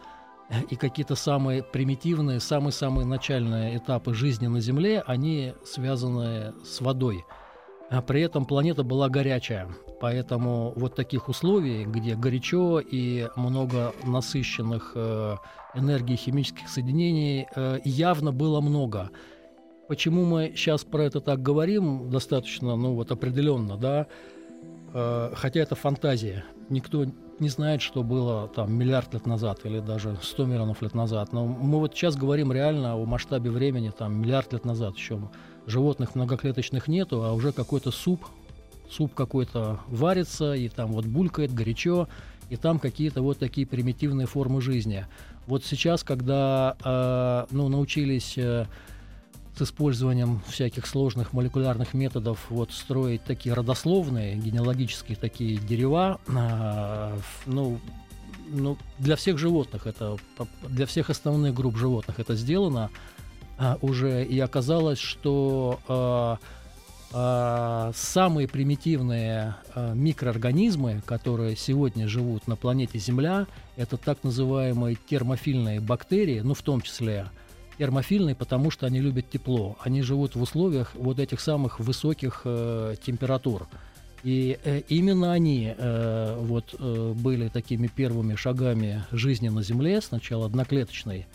И 0.70 0.76
какие-то 0.76 1.16
самые 1.16 1.64
примитивные, 1.64 2.38
самые-самые 2.38 3.04
начальные 3.04 3.78
этапы 3.78 4.14
жизни 4.14 4.46
на 4.46 4.60
Земле, 4.60 5.02
они 5.06 5.54
связаны 5.64 6.52
с 6.64 6.80
водой. 6.80 7.24
А 7.92 8.00
при 8.00 8.22
этом 8.22 8.46
планета 8.46 8.84
была 8.84 9.10
горячая. 9.10 9.68
Поэтому 10.00 10.72
вот 10.76 10.94
таких 10.94 11.28
условий, 11.28 11.84
где 11.84 12.14
горячо 12.16 12.80
и 12.80 13.28
много 13.36 13.92
насыщенных 14.02 14.92
э, 14.94 15.36
энергии 15.74 16.16
химических 16.16 16.70
соединений, 16.70 17.46
э, 17.54 17.80
явно 17.84 18.32
было 18.32 18.62
много. 18.62 19.10
Почему 19.88 20.24
мы 20.24 20.54
сейчас 20.56 20.84
про 20.84 21.04
это 21.04 21.20
так 21.20 21.42
говорим, 21.42 22.08
достаточно, 22.08 22.76
ну 22.76 22.94
вот 22.94 23.12
определенно, 23.12 23.76
да, 23.76 24.06
э, 24.94 25.32
хотя 25.34 25.60
это 25.60 25.74
фантазия. 25.74 26.46
Никто 26.70 27.04
не 27.40 27.50
знает, 27.50 27.82
что 27.82 28.02
было 28.02 28.48
там 28.48 28.72
миллиард 28.72 29.12
лет 29.12 29.26
назад 29.26 29.60
или 29.64 29.80
даже 29.80 30.16
100 30.22 30.46
миллионов 30.46 30.80
лет 30.80 30.94
назад. 30.94 31.34
Но 31.34 31.44
мы 31.44 31.78
вот 31.78 31.94
сейчас 31.94 32.16
говорим 32.16 32.52
реально 32.52 32.94
о 32.94 33.04
масштабе 33.04 33.50
времени, 33.50 33.90
там 33.90 34.18
миллиард 34.18 34.54
лет 34.54 34.64
назад 34.64 34.96
еще 34.96 35.20
животных 35.66 36.14
многоклеточных 36.14 36.88
нету, 36.88 37.24
а 37.24 37.32
уже 37.32 37.52
какой-то 37.52 37.90
суп 37.90 38.24
суп 38.92 39.14
какой-то 39.14 39.80
варится, 39.88 40.52
и 40.54 40.68
там 40.68 40.92
вот 40.92 41.06
булькает 41.06 41.52
горячо, 41.52 42.08
и 42.50 42.56
там 42.56 42.78
какие-то 42.78 43.22
вот 43.22 43.38
такие 43.38 43.66
примитивные 43.66 44.26
формы 44.26 44.60
жизни. 44.60 45.06
Вот 45.46 45.64
сейчас, 45.64 46.04
когда 46.04 46.76
э, 46.84 47.46
ну, 47.50 47.68
научились 47.68 48.34
э, 48.36 48.66
с 49.56 49.62
использованием 49.62 50.42
всяких 50.46 50.86
сложных 50.86 51.32
молекулярных 51.32 51.94
методов 51.94 52.46
вот 52.50 52.72
строить 52.72 53.24
такие 53.24 53.54
родословные, 53.54 54.36
генеалогические 54.36 55.16
такие 55.16 55.56
дерева, 55.56 56.20
э, 56.28 57.18
ну, 57.46 57.80
ну, 58.50 58.76
для 58.98 59.16
всех 59.16 59.38
животных 59.38 59.86
это, 59.86 60.18
для 60.68 60.84
всех 60.84 61.08
основных 61.10 61.54
групп 61.54 61.76
животных 61.76 62.20
это 62.20 62.34
сделано 62.34 62.90
э, 63.58 63.76
уже, 63.80 64.24
и 64.24 64.38
оказалось, 64.40 64.98
что 64.98 65.78
э, 65.88 66.46
а, 67.14 67.92
самые 67.94 68.48
примитивные 68.48 69.56
а, 69.74 69.92
микроорганизмы, 69.92 71.02
которые 71.04 71.56
сегодня 71.56 72.08
живут 72.08 72.48
на 72.48 72.56
планете 72.56 72.98
Земля, 72.98 73.46
это 73.76 73.98
так 73.98 74.24
называемые 74.24 74.96
термофильные 75.08 75.80
бактерии, 75.80 76.40
ну 76.40 76.54
в 76.54 76.62
том 76.62 76.80
числе 76.80 77.26
термофильные, 77.76 78.34
потому 78.34 78.70
что 78.70 78.86
они 78.86 79.00
любят 79.00 79.28
тепло. 79.28 79.76
Они 79.80 80.02
живут 80.02 80.36
в 80.36 80.42
условиях 80.42 80.94
вот 80.94 81.18
этих 81.18 81.40
самых 81.40 81.80
высоких 81.80 82.42
э, 82.44 82.94
температур. 83.04 83.68
И 84.22 84.58
э, 84.64 84.82
именно 84.88 85.32
они 85.32 85.74
э, 85.76 86.36
вот, 86.38 86.74
э, 86.78 87.12
были 87.14 87.48
такими 87.48 87.88
первыми 87.88 88.36
шагами 88.36 89.04
жизни 89.10 89.48
на 89.48 89.62
Земле, 89.62 90.00
сначала 90.00 90.46
одноклеточной, 90.46 91.26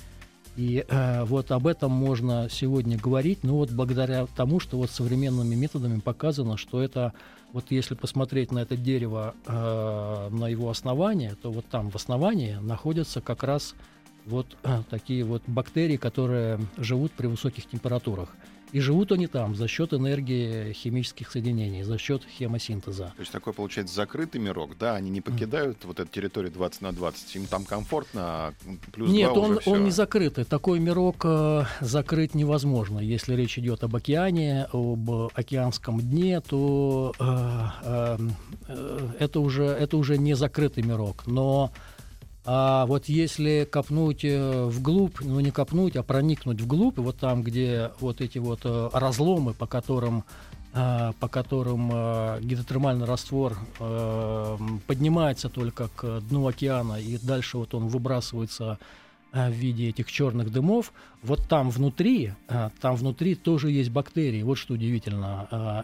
и 0.58 0.84
э, 0.88 1.24
вот 1.24 1.52
об 1.52 1.68
этом 1.68 1.92
можно 1.92 2.48
сегодня 2.50 2.98
говорить, 2.98 3.44
ну 3.44 3.58
вот 3.58 3.70
благодаря 3.70 4.26
тому, 4.26 4.60
что 4.60 4.78
вот 4.78 4.90
современными 4.90 5.54
методами 5.54 6.00
показано, 6.00 6.58
что 6.58 6.82
это, 6.82 7.14
вот 7.54 7.66
если 7.70 7.94
посмотреть 7.94 8.52
на 8.52 8.60
это 8.60 8.76
дерево, 8.76 9.36
э, 9.46 10.30
на 10.32 10.48
его 10.48 10.72
основание, 10.72 11.36
то 11.40 11.52
вот 11.52 11.68
там 11.68 11.92
в 11.92 11.96
основании 11.96 12.56
находятся 12.60 13.22
как 13.22 13.44
раз 13.44 13.76
вот 14.26 14.58
э, 14.64 14.82
такие 14.90 15.24
вот 15.24 15.44
бактерии, 15.46 15.98
которые 15.98 16.60
живут 16.76 17.12
при 17.12 17.28
высоких 17.28 17.68
температурах. 17.68 18.30
И 18.72 18.80
живут 18.80 19.12
они 19.12 19.28
там 19.28 19.56
за 19.56 19.68
счет 19.68 19.94
энергии 19.94 20.74
химических 20.74 21.32
соединений, 21.32 21.84
за 21.84 21.98
счет 21.98 22.24
хемосинтеза. 22.24 23.14
То 23.16 23.22
есть 23.22 23.32
такой, 23.32 23.54
получается, 23.54 23.96
закрытый 23.96 24.42
мирок, 24.42 24.78
да? 24.78 24.96
Они 24.96 25.10
не 25.10 25.22
покидают 25.22 25.80
mm. 25.80 25.88
вот 25.88 26.00
эту 26.00 26.10
территорию 26.12 26.52
20 26.52 26.82
на 26.82 26.92
20, 26.92 27.36
им 27.36 27.46
там 27.46 27.64
комфортно, 27.66 28.54
плюс 28.92 29.10
Нет, 29.10 29.32
он, 29.32 29.60
он 29.66 29.84
не 29.84 29.92
закрытый. 29.92 30.44
Такой 30.44 30.80
мирок 30.80 31.22
э, 31.24 31.64
закрыть 31.82 32.36
невозможно. 32.36 33.00
Если 33.00 33.36
речь 33.36 33.58
идет 33.58 33.84
об 33.84 33.96
океане, 33.96 34.68
об 34.74 35.10
океанском 35.34 36.02
дне, 36.02 36.42
то 36.42 37.14
э, 37.20 37.68
э, 37.84 38.18
э 38.68 39.10
это, 39.20 39.40
уже, 39.40 39.66
это 39.66 39.98
уже 39.98 40.18
не 40.18 40.36
закрытый 40.36 40.84
мирок. 40.84 41.24
Но 41.26 41.72
а 42.50 42.86
вот 42.86 43.10
если 43.10 43.68
копнуть 43.70 44.24
э, 44.24 44.68
вглубь, 44.68 45.20
ну 45.20 45.42
не 45.42 45.52
копнуть, 45.52 45.98
а 45.98 46.04
проникнуть 46.04 46.62
вглубь, 46.62 46.98
вот 46.98 47.18
там, 47.18 47.44
где 47.44 47.92
вот 48.00 48.22
эти 48.22 48.38
вот 48.38 48.62
э, 48.64 48.90
разломы, 48.94 49.54
по 49.54 49.68
которым 49.68 50.24
э, 50.74 51.12
по 51.20 51.28
которым 51.28 51.90
гидротермальный 52.40 53.06
раствор 53.06 53.58
поднимается 54.88 55.50
только 55.50 55.90
к 55.90 56.22
дну 56.22 56.48
океана, 56.48 56.94
и 57.02 57.18
дальше 57.18 57.58
вот 57.58 57.74
он 57.74 57.90
выбрасывается 57.90 58.80
в 59.34 59.52
виде 59.52 59.90
этих 59.90 60.10
черных 60.10 60.50
дымов, 60.50 60.94
вот 61.24 61.42
там 61.50 61.70
внутри, 61.70 62.32
там 62.80 62.96
внутри 62.96 63.36
тоже 63.36 63.72
есть 63.72 63.90
бактерии. 63.90 64.42
Вот 64.42 64.58
что 64.58 64.76
удивительно, 64.76 65.84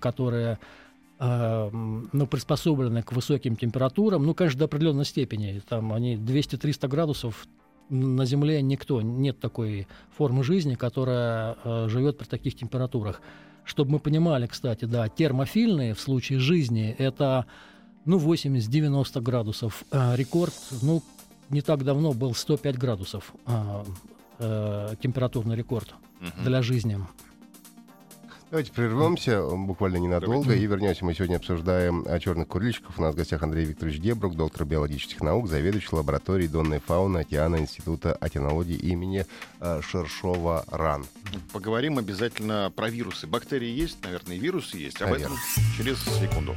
которые 0.00 0.58
ну, 1.22 2.26
приспособлены 2.26 3.02
к 3.02 3.12
высоким 3.12 3.54
температурам, 3.54 4.26
ну, 4.26 4.34
конечно, 4.34 4.58
до 4.58 4.64
определенной 4.64 5.04
степени. 5.04 5.62
Там 5.68 5.92
они 5.92 6.16
200-300 6.16 6.88
градусов 6.88 7.46
на 7.92 8.24
Земле 8.24 8.62
никто, 8.62 9.02
нет 9.02 9.38
такой 9.38 9.86
формы 10.16 10.42
жизни, 10.44 10.74
которая 10.74 11.56
э, 11.62 11.88
живет 11.88 12.18
при 12.18 12.24
таких 12.26 12.56
температурах. 12.56 13.20
Чтобы 13.64 13.92
мы 13.92 13.98
понимали, 13.98 14.46
кстати, 14.46 14.86
да, 14.86 15.08
термофильные 15.08 15.94
в 15.94 16.00
случае 16.00 16.38
жизни 16.38 16.94
это 16.98 17.46
ну, 18.04 18.18
80-90 18.18 19.20
градусов. 19.20 19.84
Э, 19.90 20.16
рекорд, 20.16 20.54
ну, 20.80 21.02
не 21.50 21.60
так 21.60 21.84
давно 21.84 22.12
был 22.14 22.34
105 22.34 22.78
градусов 22.78 23.32
э, 23.46 23.84
э, 24.38 24.94
температурный 25.00 25.54
рекорд 25.54 25.94
угу. 26.20 26.44
для 26.44 26.62
жизни. 26.62 26.98
Давайте 28.52 28.70
прервемся 28.70 29.42
буквально 29.46 29.96
ненадолго 29.96 30.42
Давайте. 30.42 30.62
и 30.62 30.66
вернемся. 30.66 31.06
Мы 31.06 31.14
сегодня 31.14 31.36
обсуждаем 31.36 32.04
о 32.06 32.20
черных 32.20 32.48
курильщиков. 32.48 32.98
У 32.98 33.00
нас 33.00 33.14
в 33.14 33.16
гостях 33.16 33.42
Андрей 33.42 33.64
Викторович 33.64 33.98
Дебрук, 33.98 34.36
доктор 34.36 34.66
биологических 34.66 35.22
наук, 35.22 35.48
заведующий 35.48 35.88
лабораторией 35.96 36.50
донной 36.50 36.78
фауны 36.78 37.20
океана 37.20 37.56
Института 37.56 38.12
океанологии 38.12 38.76
имени 38.76 39.24
э, 39.58 39.80
Шершова 39.80 40.66
РАН. 40.70 41.06
Поговорим 41.54 41.96
обязательно 41.96 42.70
про 42.76 42.90
вирусы. 42.90 43.26
Бактерии 43.26 43.70
есть, 43.70 43.96
наверное, 44.04 44.36
и 44.36 44.38
вирусы 44.38 44.76
есть. 44.76 45.00
Об 45.00 45.12
Наверное. 45.12 45.38
этом 45.38 45.38
через 45.78 45.98
секунду. 46.20 46.54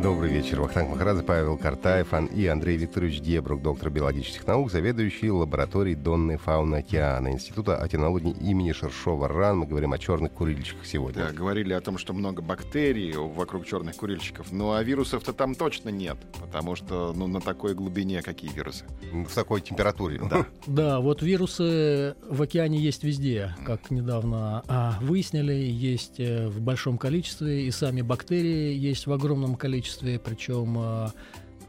너가 0.00 0.19
Добрый 0.30 0.44
вечер. 0.44 0.60
Вахтанг 0.60 0.90
Махарадзе, 0.90 1.24
Павел 1.24 1.58
Картаев 1.58 2.14
и 2.32 2.46
Андрей 2.46 2.76
Викторович 2.76 3.20
Дебрук, 3.20 3.62
доктор 3.62 3.90
биологических 3.90 4.46
наук, 4.46 4.70
заведующий 4.70 5.28
лабораторией 5.28 5.96
донной 5.96 6.36
фауны 6.36 6.76
океана 6.76 7.32
Института 7.32 7.76
океанологии 7.76 8.30
имени 8.40 8.70
Шершова 8.70 9.26
РАН. 9.26 9.58
Мы 9.58 9.66
говорим 9.66 9.92
о 9.92 9.98
черных 9.98 10.30
курильщиках 10.30 10.86
сегодня. 10.86 11.24
Да, 11.24 11.32
говорили 11.32 11.72
о 11.72 11.80
том, 11.80 11.98
что 11.98 12.12
много 12.12 12.42
бактерий 12.42 13.12
вокруг 13.16 13.66
черных 13.66 13.96
курильщиков. 13.96 14.52
Ну, 14.52 14.70
а 14.72 14.80
вирусов-то 14.84 15.32
там 15.32 15.56
точно 15.56 15.88
нет, 15.88 16.16
потому 16.40 16.76
что 16.76 17.12
ну, 17.12 17.26
на 17.26 17.40
такой 17.40 17.74
глубине 17.74 18.22
какие 18.22 18.52
вирусы? 18.52 18.84
В 19.12 19.34
такой 19.34 19.60
температуре. 19.60 20.20
Да. 20.30 20.46
Да, 20.66 21.00
вот 21.00 21.22
вирусы 21.22 22.14
в 22.28 22.40
океане 22.40 22.78
есть 22.78 23.02
везде, 23.02 23.56
как 23.66 23.90
недавно 23.90 24.62
а, 24.68 24.96
выяснили, 25.00 25.52
есть 25.52 26.20
э, 26.20 26.46
в 26.46 26.60
большом 26.60 26.96
количестве, 26.96 27.66
и 27.66 27.70
сами 27.72 28.02
бактерии 28.02 28.72
есть 28.72 29.06
в 29.06 29.12
огромном 29.12 29.56
количестве, 29.56 30.19
причем 30.24 30.76
э, 30.78 31.08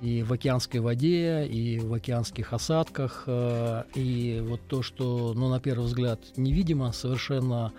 и 0.02 0.24
в 0.24 0.34
океанской 0.34 0.80
воде, 0.80 1.46
и 1.46 1.80
в 1.80 1.94
океанских 1.94 2.54
осадках. 2.54 3.24
Э, 3.28 3.84
и 3.96 4.44
вот 4.46 4.62
то, 4.68 4.82
что, 4.82 5.34
ну, 5.36 5.48
на 5.50 5.60
первый 5.60 5.86
взгляд, 5.86 6.20
невидимо 6.38 6.92
совершенно, 6.92 7.72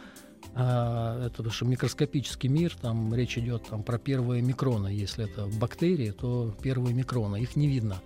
э, 0.55 1.27
это 1.27 1.51
что 1.51 1.67
микроскопический 1.67 2.49
мир, 2.49 2.77
там 2.81 3.13
речь 3.15 3.37
идет 3.37 3.65
там, 3.69 3.83
про 3.83 3.99
первые 3.99 4.41
микроны. 4.41 4.89
Если 4.89 5.25
это 5.25 5.47
бактерии, 5.59 6.13
то 6.13 6.55
первые 6.63 6.95
микроны, 6.95 7.41
их 7.41 7.57
не 7.57 7.67
видно. 7.67 8.01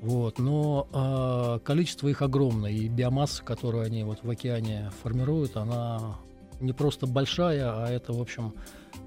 Вот, 0.00 0.38
но 0.38 0.86
э, 0.92 1.64
количество 1.64 2.06
их 2.06 2.22
огромное, 2.22 2.70
и 2.70 2.88
биомасса, 2.88 3.42
которую 3.42 3.84
они 3.84 4.04
вот 4.04 4.20
в 4.22 4.30
океане 4.30 4.92
формируют, 5.02 5.56
она 5.56 6.18
не 6.60 6.72
просто 6.72 7.08
большая, 7.08 7.64
а 7.72 7.90
это, 7.90 8.12
в 8.12 8.20
общем, 8.20 8.54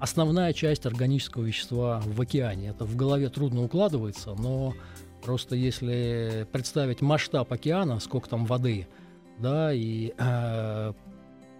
основная 0.00 0.52
часть 0.52 0.86
органического 0.86 1.44
вещества 1.44 2.02
в 2.04 2.20
океане. 2.20 2.68
Это 2.68 2.84
в 2.84 2.96
голове 2.96 3.28
трудно 3.28 3.62
укладывается, 3.62 4.34
но 4.34 4.74
просто 5.22 5.56
если 5.56 6.46
представить 6.52 7.00
масштаб 7.00 7.52
океана, 7.52 8.00
сколько 8.00 8.28
там 8.28 8.44
воды, 8.44 8.88
да, 9.38 9.72
и 9.72 10.12
э, 10.16 10.92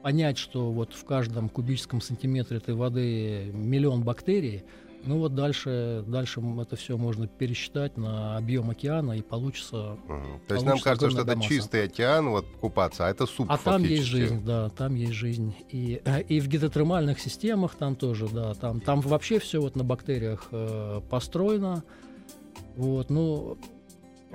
понять, 0.02 0.38
что 0.38 0.72
вот 0.72 0.92
в 0.92 1.04
каждом 1.04 1.48
кубическом 1.48 2.00
сантиметре 2.00 2.58
этой 2.58 2.74
воды 2.74 3.50
миллион 3.54 4.02
бактерий, 4.02 4.64
ну 5.04 5.18
вот 5.18 5.34
дальше, 5.34 6.04
дальше 6.06 6.40
это 6.60 6.76
все 6.76 6.96
можно 6.96 7.26
пересчитать 7.26 7.96
на 7.96 8.36
объем 8.36 8.70
океана 8.70 9.12
и 9.12 9.22
получится. 9.22 9.92
Угу. 9.92 10.40
То 10.48 10.54
есть 10.54 10.66
нам 10.66 10.78
кажется, 10.78 11.10
что 11.10 11.22
это 11.22 11.40
чистый 11.40 11.84
океан, 11.84 12.28
вот 12.30 12.46
купаться, 12.60 13.06
а 13.06 13.10
это 13.10 13.26
суп. 13.26 13.46
А 13.50 13.58
там 13.58 13.82
есть 13.82 14.04
жизнь, 14.04 14.44
да, 14.44 14.68
там 14.70 14.94
есть 14.94 15.12
жизнь. 15.12 15.54
И, 15.70 16.00
э, 16.04 16.22
и 16.22 16.40
в 16.40 16.48
гидротермальных 16.48 17.20
системах 17.20 17.74
там 17.74 17.96
тоже, 17.96 18.28
да, 18.28 18.54
там, 18.54 18.80
там 18.80 19.00
вообще 19.00 19.38
все 19.38 19.60
вот 19.60 19.76
на 19.76 19.84
бактериях 19.84 20.48
э, 20.50 21.00
построено. 21.10 21.82
Вот, 22.76 23.10
ну, 23.10 23.58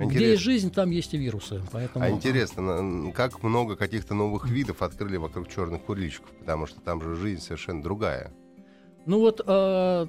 Интересно. 0.00 0.16
Где 0.16 0.30
есть 0.30 0.42
жизнь, 0.42 0.70
там 0.70 0.90
есть 0.90 1.12
и 1.14 1.18
вирусы. 1.18 1.60
Поэтому... 1.72 2.04
А 2.04 2.10
интересно, 2.10 3.10
как 3.12 3.42
много 3.42 3.74
каких-то 3.74 4.14
новых 4.14 4.48
видов 4.48 4.82
открыли 4.82 5.16
вокруг 5.16 5.48
черных 5.48 5.82
курильщиков, 5.82 6.30
потому 6.38 6.66
что 6.66 6.80
там 6.80 7.02
же 7.02 7.16
жизнь 7.16 7.42
совершенно 7.42 7.82
другая. 7.82 8.32
Ну 9.06 9.18
вот 9.18 9.40
э, 9.44 10.06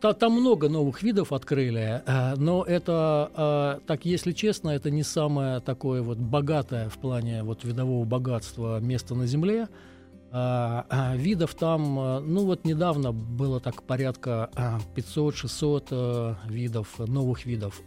там 0.00 0.32
много 0.32 0.68
новых 0.68 1.02
видов 1.02 1.32
открыли, 1.32 2.02
э, 2.06 2.34
но 2.36 2.62
это, 2.64 3.30
э, 3.34 3.86
так 3.86 4.04
если 4.04 4.32
честно, 4.32 4.70
это 4.70 4.90
не 4.90 5.02
самое 5.02 5.60
такое 5.60 6.02
вот 6.02 6.18
богатое 6.18 6.88
в 6.88 6.98
плане 6.98 7.42
вот 7.42 7.64
видового 7.64 8.04
богатства 8.04 8.80
место 8.80 9.14
на 9.14 9.26
Земле. 9.26 9.68
Э, 10.32 10.82
видов 11.16 11.54
там, 11.54 11.94
ну 11.94 12.44
вот 12.44 12.64
недавно 12.64 13.12
было 13.12 13.60
так 13.60 13.82
порядка 13.82 14.50
500-600 14.94 16.36
видов, 16.48 16.98
новых 16.98 17.46
видов, 17.46 17.82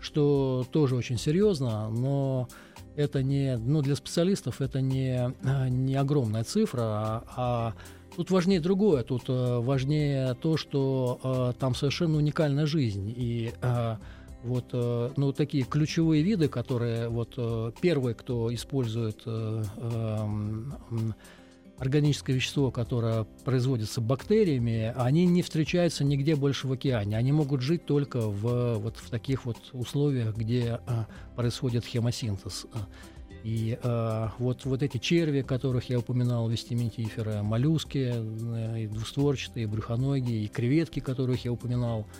что 0.00 0.64
тоже 0.70 0.96
очень 0.96 1.18
серьезно, 1.18 1.88
но 1.90 2.48
это 2.96 3.22
не, 3.22 3.56
ну 3.56 3.82
для 3.82 3.96
специалистов 3.96 4.60
это 4.60 4.80
не, 4.80 5.34
не 5.70 5.94
огромная 5.94 6.44
цифра, 6.44 6.82
а, 6.82 7.24
а 7.36 7.74
Тут 8.16 8.30
важнее 8.30 8.60
другое, 8.60 9.02
тут 9.02 9.24
э, 9.28 9.58
важнее 9.60 10.34
то, 10.34 10.56
что 10.56 11.20
э, 11.22 11.52
там 11.58 11.74
совершенно 11.74 12.18
уникальная 12.18 12.66
жизнь. 12.66 13.12
И 13.16 13.52
э, 13.62 13.96
вот 14.42 14.72
ну, 14.72 15.32
такие 15.32 15.64
ключевые 15.64 16.22
виды, 16.22 16.48
которые 16.48 17.08
вот 17.08 17.38
первые, 17.80 18.14
кто 18.14 18.52
использует 18.54 19.20
э, 19.26 19.64
э, 19.76 20.18
органическое 21.78 22.36
вещество, 22.36 22.70
которое 22.70 23.24
производится 23.44 24.00
бактериями, 24.00 24.94
они 24.96 25.26
не 25.26 25.42
встречаются 25.42 26.04
нигде 26.04 26.36
больше 26.36 26.68
в 26.68 26.72
океане. 26.72 27.16
Они 27.16 27.32
могут 27.32 27.60
жить 27.60 27.84
только 27.84 28.20
в, 28.20 28.78
вот, 28.78 28.96
в 28.96 29.10
таких 29.10 29.44
вот 29.44 29.58
условиях, 29.72 30.36
где 30.36 30.80
происходит 31.36 31.84
хемосинтез. 31.84 32.66
И 33.42 33.78
э, 33.82 34.28
вот, 34.38 34.64
вот 34.64 34.82
эти 34.82 34.98
черви, 34.98 35.42
которых 35.42 35.88
я 35.88 35.98
упоминал, 35.98 36.48
вестиментиферы, 36.48 37.42
моллюски, 37.42 38.12
э, 38.14 38.80
и 38.82 38.86
двустворчатые, 38.86 39.64
и 39.64 39.66
брюхоногие, 39.66 40.44
и 40.44 40.48
креветки, 40.48 41.00
которых 41.00 41.44
я 41.44 41.52
упоминал– 41.52 42.06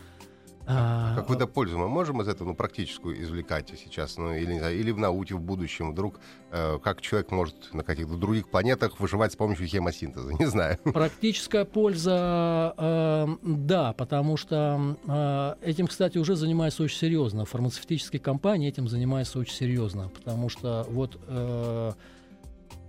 а, 0.71 1.15
Какую-то 1.17 1.47
пользу 1.47 1.79
мы 1.79 1.89
можем 1.89 2.21
из 2.23 2.29
этого 2.29 2.49
ну, 2.49 2.55
практическую 2.55 3.21
извлекать 3.23 3.73
сейчас, 3.83 4.17
ну, 4.17 4.33
или, 4.35 4.53
не 4.53 4.59
знаю, 4.59 4.79
или 4.79 4.91
в 4.91 4.99
науке 4.99 5.35
в 5.35 5.41
будущем 5.41 5.93
вдруг, 5.93 6.21
э, 6.51 6.79
как 6.83 7.01
человек 7.01 7.31
может 7.31 7.75
на 7.75 7.83
каких-то 7.83 8.17
других 8.17 8.49
планетах 8.49 9.01
выживать 9.01 9.33
с 9.33 9.37
помощью 9.37 9.67
хемосинтеза, 9.67 10.33
не 10.39 10.47
знаю. 10.47 10.79
Практическая 10.85 11.65
польза, 11.65 12.75
э, 12.77 13.27
да, 13.43 13.93
потому 13.95 14.37
что 14.37 14.97
э, 15.07 15.55
этим, 15.69 15.87
кстати, 15.87 16.19
уже 16.19 16.37
занимаются 16.37 16.83
очень 16.83 16.99
серьезно. 16.99 17.45
Фармацевтические 17.45 18.21
компании 18.21 18.69
этим 18.69 18.89
занимаются 18.89 19.39
очень 19.39 19.55
серьезно, 19.55 20.09
потому 20.09 20.49
что 20.49 20.87
вот 20.91 21.19
э, 21.27 21.93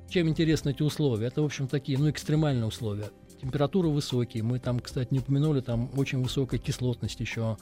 чем 0.10 0.28
интересны 0.30 0.72
эти 0.72 0.84
условия? 0.84 1.28
Это, 1.28 1.42
в 1.42 1.46
общем, 1.46 1.68
такие, 1.68 1.98
ну, 1.98 2.10
экстремальные 2.10 2.66
условия 2.66 3.10
температуры 3.42 3.90
высокие. 3.90 4.44
Мы 4.44 4.60
там, 4.60 4.80
кстати, 4.80 5.10
не 5.12 5.20
упомянули, 5.20 5.62
там 5.62 5.90
очень 5.98 6.22
высокая 6.22 6.60
кислотность 6.60 7.20
еще. 7.20 7.58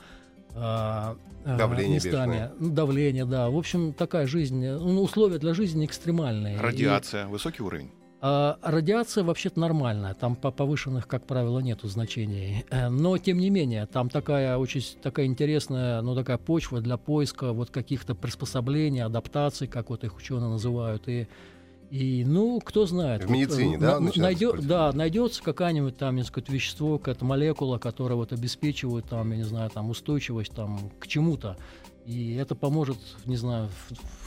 А, 0.55 1.15
а, 1.45 1.57
давление 1.57 1.95
местами. 1.95 2.51
Ну, 2.59 2.71
давление, 2.71 3.25
да. 3.25 3.49
В 3.49 3.57
общем, 3.57 3.93
такая 3.93 4.27
жизнь, 4.27 4.65
ну, 4.65 5.01
условия 5.01 5.37
для 5.37 5.53
жизни 5.53 5.85
экстремальные. 5.85 6.59
Радиация, 6.59 7.25
и, 7.25 7.27
высокий 7.27 7.61
уровень. 7.61 7.91
А, 8.21 8.57
радиация 8.61 9.23
вообще-то 9.23 9.59
нормальная, 9.59 10.13
там 10.13 10.35
по 10.35 10.51
повышенных, 10.51 11.07
как 11.07 11.25
правило, 11.25 11.59
нету 11.59 11.87
значений. 11.87 12.65
Э, 12.69 12.89
но, 12.89 13.17
тем 13.17 13.37
не 13.37 13.49
менее, 13.49 13.85
там 13.85 14.09
такая 14.09 14.57
очень 14.57 14.81
такая 15.01 15.25
интересная, 15.25 16.01
ну, 16.01 16.15
такая 16.15 16.37
почва 16.37 16.81
для 16.81 16.97
поиска 16.97 17.53
вот 17.53 17.69
каких-то 17.69 18.15
приспособлений, 18.15 19.01
адаптаций, 19.01 19.67
как 19.67 19.89
вот 19.89 20.03
их 20.03 20.17
ученые 20.17 20.49
называют, 20.49 21.07
и 21.07 21.29
и, 21.89 22.23
ну, 22.25 22.59
кто 22.59 22.85
знает. 22.85 23.23
В 23.23 23.31
медицине, 23.31 23.77
вот, 23.77 23.81
да? 23.81 23.99
Найдет, 23.99 24.67
да, 24.67 24.91
найдется 24.93 25.41
какое-нибудь 25.41 25.97
там, 25.97 26.15
не 26.15 26.23
сказать, 26.23 26.49
вещество, 26.49 26.99
какая-то 26.99 27.25
молекула, 27.25 27.79
которая 27.79 28.15
вот 28.15 28.31
обеспечивает 28.31 29.05
там, 29.05 29.31
я 29.31 29.37
не 29.37 29.43
знаю, 29.43 29.69
там 29.71 29.89
устойчивость 29.89 30.51
там 30.51 30.91
к 30.99 31.07
чему-то. 31.07 31.57
И 32.05 32.35
это 32.35 32.55
поможет, 32.55 32.97
не 33.25 33.37
знаю, 33.37 33.69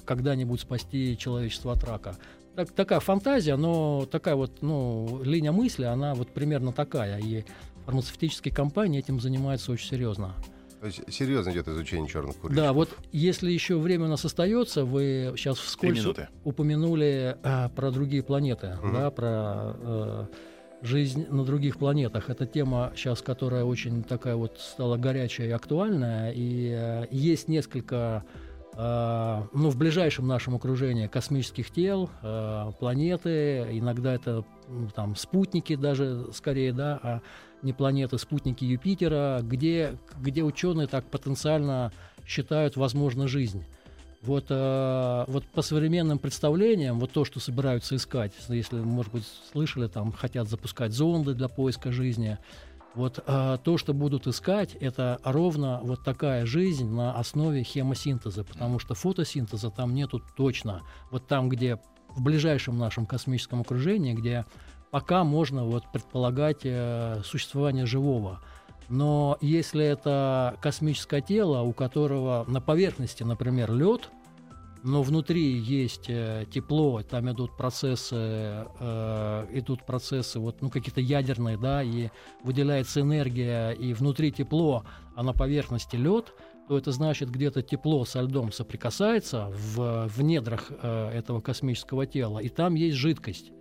когда-нибудь 0.04 0.60
спасти 0.60 1.16
человечество 1.16 1.72
от 1.72 1.84
рака. 1.84 2.16
так, 2.56 2.70
такая 2.72 3.00
фантазия, 3.00 3.56
но 3.56 4.06
такая 4.10 4.34
вот 4.34 4.60
ну, 4.60 5.20
линия 5.24 5.52
мысли, 5.52 5.84
она 5.84 6.14
вот 6.14 6.30
примерно 6.30 6.72
такая. 6.72 7.18
И 7.18 7.44
фармацевтические 7.86 8.52
компании 8.52 8.98
этим 8.98 9.20
занимаются 9.20 9.70
очень 9.70 9.88
серьезно. 9.88 10.34
То 10.82 10.86
есть 10.86 11.00
серьезно 11.12 11.50
идет 11.50 11.68
изучение 11.68 12.08
черных 12.08 12.34
курильщиков. 12.38 12.66
Да, 12.66 12.72
вот 12.72 12.88
если 13.12 13.52
еще 13.52 13.78
время 13.78 14.06
у 14.06 14.08
нас 14.08 14.24
остается, 14.24 14.84
вы 14.84 15.32
сейчас 15.36 15.58
вскользь 15.58 16.04
упомянули 16.42 17.36
а, 17.44 17.68
про 17.68 17.92
другие 17.92 18.24
планеты, 18.24 18.76
угу. 18.82 18.92
да, 18.92 19.12
про 19.12 19.28
а, 19.28 20.28
жизнь 20.82 21.28
на 21.30 21.44
других 21.44 21.78
планетах. 21.78 22.30
Это 22.30 22.46
тема 22.46 22.92
сейчас, 22.96 23.22
которая 23.22 23.62
очень 23.62 24.02
такая 24.02 24.34
вот 24.34 24.58
стала 24.58 24.96
горячая 24.96 25.46
и 25.46 25.50
актуальная, 25.52 26.32
и 26.32 26.72
а, 26.72 27.06
есть 27.12 27.46
несколько 27.46 28.24
Uh, 28.74 29.50
ну, 29.52 29.68
в 29.68 29.76
ближайшем 29.76 30.26
нашем 30.26 30.54
окружении 30.54 31.06
космических 31.06 31.70
тел, 31.70 32.08
uh, 32.22 32.72
планеты, 32.78 33.66
иногда 33.70 34.14
это 34.14 34.46
ну, 34.66 34.88
там 34.88 35.14
спутники 35.14 35.76
даже 35.76 36.28
скорее, 36.32 36.72
да, 36.72 36.98
а 37.02 37.20
не 37.62 37.72
планеты, 37.72 38.18
спутники 38.18 38.64
Юпитера, 38.64 39.40
где, 39.42 39.98
где 40.20 40.42
ученые 40.42 40.86
так 40.86 41.04
потенциально 41.06 41.92
считают 42.26 42.76
возможно 42.76 43.28
жизнь. 43.28 43.64
Вот, 44.22 44.46
э, 44.50 45.24
вот 45.26 45.44
по 45.46 45.62
современным 45.62 46.18
представлениям, 46.18 47.00
вот 47.00 47.10
то, 47.10 47.24
что 47.24 47.40
собираются 47.40 47.96
искать, 47.96 48.32
если, 48.48 48.76
может 48.76 49.12
быть, 49.12 49.24
слышали, 49.52 49.88
там 49.88 50.12
хотят 50.12 50.48
запускать 50.48 50.92
зонды 50.92 51.34
для 51.34 51.48
поиска 51.48 51.90
жизни, 51.90 52.38
вот 52.94 53.22
э, 53.26 53.58
то, 53.64 53.78
что 53.78 53.94
будут 53.94 54.26
искать, 54.26 54.74
это 54.74 55.18
ровно 55.24 55.80
вот 55.82 56.04
такая 56.04 56.46
жизнь 56.46 56.88
на 56.88 57.14
основе 57.14 57.64
хемосинтеза, 57.64 58.44
потому 58.44 58.78
что 58.78 58.94
фотосинтеза 58.94 59.70
там 59.70 59.94
нету 59.94 60.22
точно. 60.36 60.82
Вот 61.10 61.26
там, 61.26 61.48
где 61.48 61.80
в 62.14 62.22
ближайшем 62.22 62.78
нашем 62.78 63.06
космическом 63.06 63.62
окружении, 63.62 64.12
где 64.12 64.44
пока 64.92 65.24
можно 65.24 65.64
вот 65.64 65.84
предполагать 65.90 66.60
э, 66.64 67.22
существование 67.24 67.86
живого. 67.86 68.40
Но 68.90 69.38
если 69.40 69.82
это 69.82 70.58
космическое 70.60 71.22
тело, 71.22 71.62
у 71.62 71.72
которого 71.72 72.44
на 72.46 72.60
поверхности, 72.60 73.22
например, 73.22 73.72
лед, 73.72 74.10
но 74.82 75.02
внутри 75.02 75.56
есть 75.56 76.10
э, 76.10 76.44
тепло, 76.52 77.00
там 77.02 77.30
идут 77.32 77.56
процессы, 77.56 78.66
э, 78.80 79.46
идут 79.52 79.86
процессы 79.86 80.38
вот 80.38 80.60
ну 80.60 80.68
какие-то 80.68 81.00
ядерные, 81.00 81.56
да, 81.56 81.82
и 81.82 82.10
выделяется 82.44 83.00
энергия, 83.00 83.70
и 83.70 83.94
внутри 83.94 84.30
тепло, 84.30 84.84
а 85.16 85.22
на 85.22 85.32
поверхности 85.32 85.96
лед, 85.96 86.34
то 86.68 86.76
это 86.76 86.92
значит 86.92 87.30
где-то 87.30 87.62
тепло 87.62 88.04
со 88.04 88.20
льдом 88.20 88.52
соприкасается 88.52 89.48
в, 89.50 90.06
в 90.06 90.22
недрах 90.22 90.70
этого 90.70 91.40
космического 91.40 92.04
тела, 92.04 92.40
и 92.40 92.50
там 92.50 92.74
есть 92.74 92.98
жидкость 92.98 93.52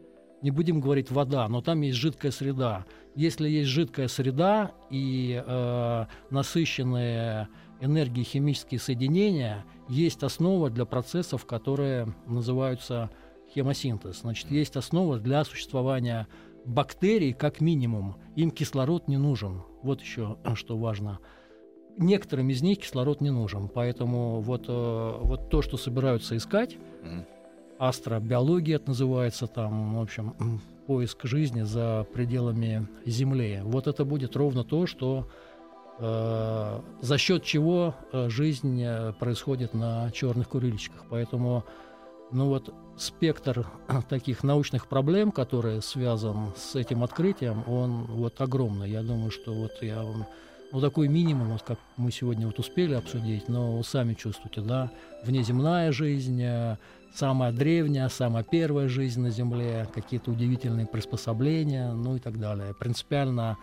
не 0.42 0.52
будем 0.52 0.82
говорить 0.82 1.12
вода, 1.12 1.48
но 1.48 1.62
там 1.62 1.82
есть 1.82 1.98
жидкая 1.98 2.32
среда. 2.32 2.86
Если 3.16 3.50
есть 3.50 3.70
жидкая 3.70 4.08
среда 4.08 4.72
и 4.90 5.42
э, 5.46 6.06
насыщенные 6.30 7.48
энергией 7.80 8.26
химические 8.26 8.80
соединения, 8.80 9.66
есть 9.90 10.24
основа 10.24 10.70
для 10.70 10.86
процессов, 10.86 11.46
которые 11.46 12.14
называются 12.28 13.10
хемосинтез. 13.54 14.22
Значит, 14.22 14.50
есть 14.50 14.76
основа 14.76 15.20
для 15.20 15.44
существования 15.44 16.28
бактерий 16.66 17.34
как 17.34 17.60
минимум. 17.60 18.16
Им 18.36 18.52
кислород 18.52 19.08
не 19.08 19.18
нужен. 19.18 19.64
Вот 19.84 20.02
еще 20.02 20.38
что 20.56 20.78
важно. 20.78 21.20
Некоторым 21.98 22.50
из 22.50 22.62
них 22.62 22.80
кислород 22.80 23.20
не 23.20 23.32
нужен. 23.32 23.68
Поэтому 23.68 24.40
вот, 24.40 24.66
э, 24.68 25.18
вот 25.22 25.50
то, 25.50 25.62
что 25.62 25.78
собираются 25.78 26.38
искать, 26.38 26.78
астробиология 27.82 28.76
это 28.76 28.90
называется, 28.90 29.48
там, 29.48 29.96
в 29.96 30.02
общем, 30.02 30.62
поиск 30.86 31.24
жизни 31.24 31.64
за 31.64 32.06
пределами 32.14 32.88
Земли. 33.06 33.62
Вот 33.64 33.88
это 33.88 34.06
будет 34.06 34.36
ровно 34.36 34.64
то, 34.64 34.86
что 34.86 35.28
э, 35.98 36.80
за 37.02 37.18
счет 37.18 37.44
чего 37.44 37.96
э, 38.12 38.30
жизнь 38.30 38.80
э, 38.84 39.14
происходит 39.14 39.74
на 39.74 40.12
черных 40.12 40.50
курильщиках. 40.50 41.06
Поэтому 41.10 41.66
ну 42.32 42.50
вот 42.50 42.72
спектр 42.98 43.66
таких 44.10 44.44
научных 44.44 44.88
проблем, 44.88 45.32
которые 45.32 45.82
связан 45.82 46.54
с 46.56 46.76
этим 46.76 47.04
открытием, 47.04 47.64
он 47.68 48.06
вот 48.06 48.40
огромный. 48.42 48.92
Я 48.92 49.02
думаю, 49.02 49.32
что 49.32 49.54
вот 49.54 49.72
я 49.82 50.04
вам 50.04 50.28
ну, 50.72 50.82
такой 50.82 51.08
минимум, 51.08 51.50
вот 51.50 51.64
как 51.64 51.80
мы 51.98 52.12
сегодня 52.12 52.48
вот 52.48 52.60
успели 52.60 52.94
обсудить, 52.94 53.48
но 53.50 53.82
сами 53.84 54.14
чувствуете, 54.14 54.62
да, 54.62 54.92
внеземная 55.24 55.92
жизнь, 55.92 56.44
самая 57.14 57.52
древняя, 57.52 58.08
самая 58.10 58.44
первая 58.44 58.88
жизнь 58.88 59.22
на 59.22 59.30
Земле, 59.30 59.88
какие-то 59.94 60.32
удивительные 60.32 60.86
приспособления, 60.86 61.92
ну 61.92 62.16
и 62.16 62.20
так 62.20 62.40
далее. 62.40 62.74
Принципиально 62.74 63.58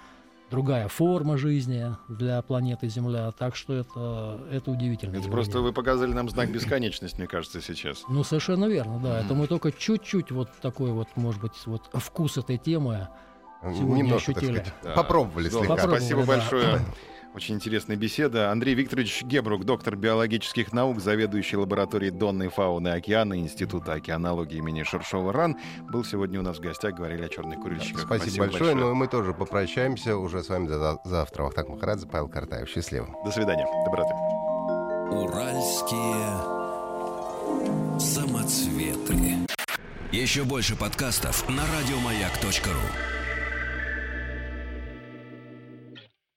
другая 0.51 0.89
форма 0.89 1.37
жизни 1.37 1.87
для 2.09 2.41
планеты 2.43 2.89
Земля, 2.89 3.31
так 3.33 3.57
что 3.57 3.75
это, 3.75 4.41
это 4.51 4.71
удивительно. 4.71 5.17
Это 5.17 5.29
просто 5.29 5.61
вы 5.61 5.73
показали 5.73 6.13
нам 6.13 6.29
знак 6.29 6.51
бесконечности, 6.51 7.19
мне 7.19 7.27
кажется, 7.27 7.61
сейчас. 7.61 8.05
Ну, 8.09 8.25
совершенно 8.25 8.67
верно, 8.67 9.01
да. 9.03 9.21
Это 9.21 9.35
мы 9.35 9.47
только 9.47 9.73
чуть-чуть 9.73 10.31
вот 10.31 10.51
такой 10.61 10.93
вот, 10.93 11.09
может 11.17 11.41
быть, 11.41 11.53
вот 11.67 11.83
вкус 11.93 12.39
этой 12.39 12.59
темы 12.59 13.09
сегодня 13.63 14.03
Немножко, 14.03 14.33
ощутили. 14.33 14.59
Так 14.59 14.67
сказать, 14.67 14.83
да. 14.83 14.95
Попробовали 14.95 15.49
слегка. 15.49 15.69
Попробовали, 15.69 15.99
Спасибо 15.99 16.21
да. 16.21 16.27
большое. 16.27 16.81
Очень 17.35 17.57
интересная 17.57 17.97
беседа. 17.97 18.51
Андрей 18.51 18.75
Викторович 18.75 19.23
Гебрук, 19.23 19.65
доктор 19.65 19.97
биологических 19.97 20.73
наук, 20.73 20.99
заведующий 21.01 21.57
лабораторией 21.57 22.11
Донной 22.11 22.49
фауны 22.49 22.89
океана 22.89 23.39
Института 23.39 23.93
океанологии 23.93 24.59
имени 24.59 24.83
Шершова 24.83 25.33
РАН, 25.33 25.57
был 25.91 26.05
сегодня 26.05 26.41
у 26.41 26.43
нас 26.43 26.57
в 26.57 26.61
гостях, 26.61 26.95
говорили 26.95 27.23
о 27.25 27.29
черных 27.29 27.61
курильщиках. 27.61 28.03
Спасибо, 28.03 28.23
Спасибо 28.25 28.45
большое. 28.47 28.71
большое. 28.73 28.87
Ну 28.87 28.91
и 28.91 28.95
мы 28.95 29.07
тоже 29.07 29.35
попрощаемся 29.35 30.17
уже 30.17 30.43
с 30.43 30.49
вами 30.49 30.67
до 30.69 30.99
завтра. 31.05 31.45
Вахтанг 31.45 31.69
Махарадзе, 31.69 32.09
Павел 32.09 32.29
Картаев. 32.29 32.69
Счастливо. 32.69 33.09
До 33.25 33.31
свидания. 33.31 33.67
Доброты. 33.85 34.15
Уральские 35.15 36.27
самоцветы. 38.01 39.47
Еще 40.11 40.45
больше 40.45 40.75
подкастов 40.75 41.49
на 41.49 41.63
радиомаяк.ру 41.63 43.18